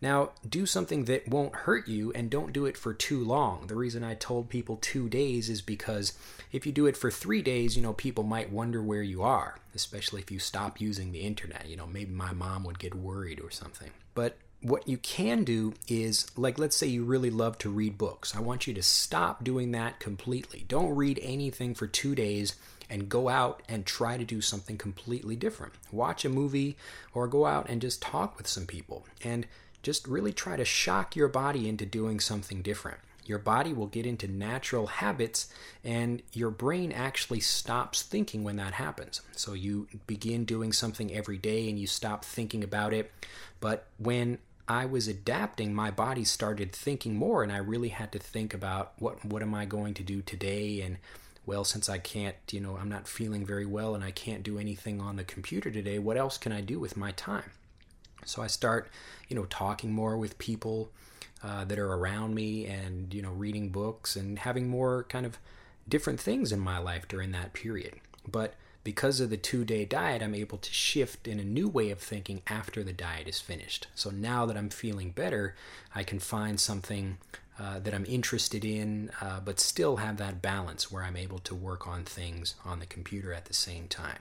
Now, 0.00 0.30
do 0.48 0.66
something 0.66 1.04
that 1.04 1.28
won't 1.28 1.54
hurt 1.54 1.88
you 1.88 2.12
and 2.12 2.30
don't 2.30 2.52
do 2.52 2.66
it 2.66 2.76
for 2.76 2.92
too 2.92 3.24
long. 3.24 3.66
The 3.66 3.76
reason 3.76 4.04
I 4.04 4.14
told 4.14 4.48
people 4.48 4.78
two 4.80 5.08
days 5.08 5.48
is 5.48 5.62
because 5.62 6.12
if 6.52 6.66
you 6.66 6.72
do 6.72 6.86
it 6.86 6.96
for 6.96 7.10
three 7.10 7.42
days, 7.42 7.76
you 7.76 7.82
know, 7.82 7.92
people 7.92 8.24
might 8.24 8.52
wonder 8.52 8.82
where 8.82 9.02
you 9.02 9.22
are, 9.22 9.58
especially 9.74 10.20
if 10.20 10.30
you 10.30 10.38
stop 10.38 10.80
using 10.80 11.12
the 11.12 11.20
internet. 11.20 11.68
You 11.68 11.76
know, 11.76 11.86
maybe 11.86 12.12
my 12.12 12.32
mom 12.32 12.64
would 12.64 12.78
get 12.78 12.94
worried 12.94 13.40
or 13.40 13.50
something. 13.50 13.90
But 14.14 14.36
what 14.60 14.88
you 14.88 14.96
can 14.96 15.44
do 15.44 15.74
is, 15.88 16.26
like, 16.36 16.58
let's 16.58 16.74
say 16.74 16.86
you 16.86 17.04
really 17.04 17.30
love 17.30 17.58
to 17.58 17.70
read 17.70 17.98
books. 17.98 18.34
I 18.34 18.40
want 18.40 18.66
you 18.66 18.74
to 18.74 18.82
stop 18.82 19.44
doing 19.44 19.72
that 19.72 20.00
completely. 20.00 20.64
Don't 20.68 20.94
read 20.94 21.20
anything 21.22 21.74
for 21.74 21.86
two 21.86 22.14
days 22.14 22.56
and 22.88 23.08
go 23.08 23.28
out 23.28 23.62
and 23.68 23.86
try 23.86 24.16
to 24.16 24.24
do 24.24 24.40
something 24.40 24.78
completely 24.78 25.36
different. 25.36 25.74
Watch 25.92 26.24
a 26.24 26.28
movie 26.28 26.76
or 27.12 27.26
go 27.26 27.46
out 27.46 27.68
and 27.68 27.80
just 27.80 28.02
talk 28.02 28.36
with 28.36 28.46
some 28.46 28.66
people. 28.66 29.06
And 29.22 29.46
just 29.84 30.08
really 30.08 30.32
try 30.32 30.56
to 30.56 30.64
shock 30.64 31.14
your 31.14 31.28
body 31.28 31.68
into 31.68 31.86
doing 31.86 32.18
something 32.18 32.62
different. 32.62 32.98
Your 33.26 33.38
body 33.38 33.72
will 33.72 33.86
get 33.86 34.04
into 34.04 34.28
natural 34.28 34.86
habits, 34.86 35.52
and 35.82 36.22
your 36.32 36.50
brain 36.50 36.92
actually 36.92 37.40
stops 37.40 38.02
thinking 38.02 38.44
when 38.44 38.56
that 38.56 38.74
happens. 38.74 39.22
So 39.32 39.52
you 39.52 39.88
begin 40.06 40.44
doing 40.44 40.72
something 40.72 41.14
every 41.14 41.38
day 41.38 41.68
and 41.68 41.78
you 41.78 41.86
stop 41.86 42.24
thinking 42.24 42.62
about 42.62 42.92
it. 42.92 43.12
But 43.60 43.86
when 43.98 44.38
I 44.68 44.86
was 44.86 45.08
adapting, 45.08 45.74
my 45.74 45.90
body 45.90 46.24
started 46.24 46.72
thinking 46.72 47.16
more, 47.16 47.42
and 47.42 47.52
I 47.52 47.58
really 47.58 47.88
had 47.90 48.12
to 48.12 48.18
think 48.18 48.52
about 48.52 48.92
what 48.98 49.24
what 49.24 49.42
am 49.42 49.54
I 49.54 49.64
going 49.64 49.94
to 49.94 50.02
do 50.02 50.20
today 50.20 50.80
and 50.80 50.98
well, 51.46 51.64
since 51.64 51.88
I 51.88 51.98
can't, 51.98 52.36
you 52.50 52.60
know, 52.60 52.76
I'm 52.76 52.88
not 52.88 53.08
feeling 53.08 53.44
very 53.44 53.66
well 53.66 53.94
and 53.94 54.02
I 54.02 54.10
can't 54.10 54.42
do 54.42 54.58
anything 54.58 55.00
on 55.00 55.16
the 55.16 55.24
computer 55.24 55.70
today, 55.70 55.98
what 55.98 56.16
else 56.16 56.38
can 56.38 56.52
I 56.52 56.60
do 56.60 56.78
with 56.78 56.96
my 56.96 57.12
time? 57.12 57.50
So 58.24 58.42
I 58.42 58.46
start, 58.46 58.90
you 59.28 59.36
know, 59.36 59.44
talking 59.44 59.92
more 59.92 60.16
with 60.16 60.38
people 60.38 60.90
uh, 61.42 61.64
that 61.66 61.78
are 61.78 61.92
around 61.92 62.34
me 62.34 62.66
and, 62.66 63.12
you 63.12 63.20
know, 63.20 63.30
reading 63.30 63.68
books 63.68 64.16
and 64.16 64.38
having 64.38 64.68
more 64.68 65.04
kind 65.04 65.26
of 65.26 65.38
different 65.88 66.20
things 66.20 66.52
in 66.52 66.58
my 66.58 66.78
life 66.78 67.06
during 67.06 67.32
that 67.32 67.52
period. 67.52 67.94
But 68.26 68.54
because 68.84 69.18
of 69.18 69.30
the 69.30 69.36
two 69.38 69.64
day 69.64 69.84
diet, 69.86 70.22
I'm 70.22 70.34
able 70.34 70.58
to 70.58 70.72
shift 70.72 71.26
in 71.26 71.40
a 71.40 71.44
new 71.44 71.68
way 71.68 71.90
of 71.90 71.98
thinking 71.98 72.42
after 72.46 72.84
the 72.84 72.92
diet 72.92 73.26
is 73.26 73.40
finished. 73.40 73.88
So 73.94 74.10
now 74.10 74.44
that 74.46 74.56
I'm 74.56 74.68
feeling 74.68 75.10
better, 75.10 75.56
I 75.94 76.04
can 76.04 76.18
find 76.18 76.60
something 76.60 77.16
uh, 77.58 77.78
that 77.78 77.94
I'm 77.94 78.04
interested 78.06 78.64
in, 78.64 79.10
uh, 79.20 79.40
but 79.40 79.58
still 79.58 79.96
have 79.96 80.18
that 80.18 80.42
balance 80.42 80.92
where 80.92 81.02
I'm 81.02 81.16
able 81.16 81.38
to 81.38 81.54
work 81.54 81.86
on 81.86 82.04
things 82.04 82.56
on 82.64 82.80
the 82.80 82.86
computer 82.86 83.32
at 83.32 83.46
the 83.46 83.54
same 83.54 83.88
time. 83.88 84.18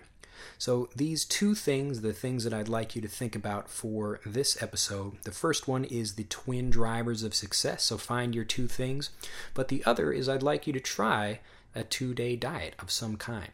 So, 0.57 0.89
these 0.95 1.25
two 1.25 1.55
things, 1.55 2.01
the 2.01 2.13
things 2.13 2.43
that 2.43 2.53
I'd 2.53 2.67
like 2.67 2.95
you 2.95 3.01
to 3.01 3.07
think 3.07 3.35
about 3.35 3.69
for 3.69 4.19
this 4.25 4.61
episode 4.61 5.21
the 5.23 5.31
first 5.31 5.67
one 5.67 5.83
is 5.85 6.13
the 6.13 6.25
twin 6.25 6.69
drivers 6.69 7.23
of 7.23 7.33
success. 7.33 7.83
So, 7.83 7.97
find 7.97 8.35
your 8.35 8.43
two 8.43 8.67
things. 8.67 9.09
But 9.53 9.67
the 9.67 9.83
other 9.85 10.11
is 10.11 10.27
I'd 10.27 10.43
like 10.43 10.67
you 10.67 10.73
to 10.73 10.79
try 10.79 11.39
a 11.75 11.83
two 11.83 12.13
day 12.13 12.35
diet 12.35 12.75
of 12.79 12.91
some 12.91 13.15
kind. 13.17 13.51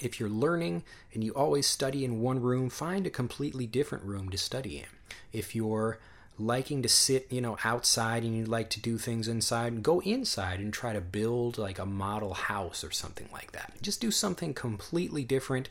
If 0.00 0.20
you're 0.20 0.28
learning 0.28 0.84
and 1.12 1.24
you 1.24 1.32
always 1.32 1.66
study 1.66 2.04
in 2.04 2.20
one 2.20 2.40
room, 2.40 2.70
find 2.70 3.06
a 3.06 3.10
completely 3.10 3.66
different 3.66 4.04
room 4.04 4.28
to 4.30 4.38
study 4.38 4.78
in. 4.78 4.86
If 5.32 5.54
you're 5.54 5.98
liking 6.38 6.82
to 6.82 6.88
sit, 6.88 7.26
you 7.30 7.40
know, 7.40 7.58
outside 7.64 8.22
and 8.22 8.36
you 8.36 8.44
like 8.44 8.70
to 8.70 8.80
do 8.80 8.96
things 8.96 9.26
inside, 9.26 9.82
go 9.82 10.00
inside 10.00 10.60
and 10.60 10.72
try 10.72 10.92
to 10.92 11.00
build 11.00 11.58
like 11.58 11.78
a 11.78 11.86
model 11.86 12.34
house 12.34 12.84
or 12.84 12.92
something 12.92 13.28
like 13.32 13.52
that. 13.52 13.72
Just 13.82 14.00
do 14.00 14.10
something 14.10 14.54
completely 14.54 15.24
different, 15.24 15.68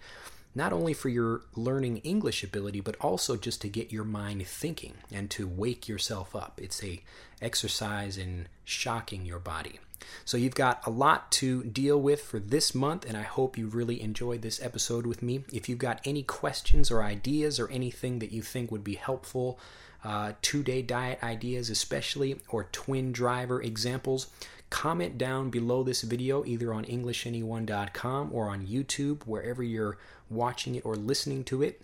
not 0.58 0.74
only 0.74 0.92
for 0.92 1.08
your 1.08 1.42
learning 1.56 1.98
English 1.98 2.44
ability, 2.44 2.82
but 2.82 2.96
also 3.00 3.38
just 3.38 3.62
to 3.62 3.70
get 3.70 3.94
your 3.94 4.04
mind 4.04 4.46
thinking 4.48 4.96
and 5.14 5.30
to 5.30 5.48
wake 5.48 5.88
yourself 5.88 6.36
up. 6.36 6.60
It's 6.62 6.84
a 6.84 7.00
exercise 7.42 8.18
in 8.18 8.48
shocking 8.66 9.24
your 9.24 9.38
body. 9.38 9.80
So 10.26 10.36
you've 10.36 10.56
got 10.56 10.86
a 10.88 10.90
lot 10.90 11.32
to 11.34 11.64
deal 11.64 12.02
with 12.02 12.22
for 12.22 12.40
this 12.40 12.74
month, 12.74 13.06
and 13.06 13.16
I 13.16 13.22
hope 13.22 13.56
you 13.56 13.68
really 13.68 14.02
enjoyed 14.02 14.42
this 14.42 14.62
episode 14.62 15.06
with 15.06 15.22
me. 15.22 15.44
If 15.54 15.70
you've 15.70 15.78
got 15.78 16.02
any 16.04 16.24
questions 16.24 16.90
or 16.90 17.04
ideas 17.04 17.60
or 17.60 17.70
anything 17.70 18.18
that 18.20 18.32
you 18.32 18.42
think 18.42 18.72
would 18.72 18.84
be 18.84 18.96
helpful, 18.96 19.60
uh, 20.04 20.34
two 20.42 20.64
day 20.64 20.82
diet 20.82 21.20
ideas, 21.22 21.70
especially, 21.70 22.40
or 22.50 22.64
twin 22.72 23.12
driver 23.12 23.62
examples, 23.62 24.28
comment 24.70 25.18
down 25.18 25.50
below 25.50 25.84
this 25.84 26.02
video 26.02 26.44
either 26.46 26.74
on 26.74 26.86
EnglishAnyone.com 26.86 28.30
or 28.34 28.50
on 28.50 28.66
YouTube, 28.66 29.24
wherever 29.26 29.64
you're 29.64 29.98
watching 30.30 30.76
it 30.76 30.86
or 30.86 30.96
listening 30.96 31.44
to 31.46 31.62
it. 31.64 31.82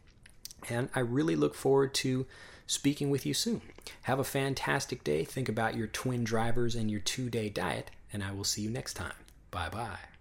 And 0.69 0.89
I 0.95 0.99
really 1.01 1.35
look 1.35 1.55
forward 1.55 1.93
to 1.95 2.25
speaking 2.67 3.09
with 3.09 3.25
you 3.25 3.33
soon. 3.33 3.61
Have 4.03 4.19
a 4.19 4.23
fantastic 4.23 5.03
day. 5.03 5.23
Think 5.23 5.49
about 5.49 5.75
your 5.75 5.87
twin 5.87 6.23
drivers 6.23 6.75
and 6.75 6.89
your 6.89 7.01
two 7.01 7.29
day 7.29 7.49
diet, 7.49 7.91
and 8.11 8.23
I 8.23 8.31
will 8.31 8.45
see 8.45 8.61
you 8.61 8.69
next 8.69 8.93
time. 8.93 9.13
Bye 9.51 9.69
bye. 9.69 10.12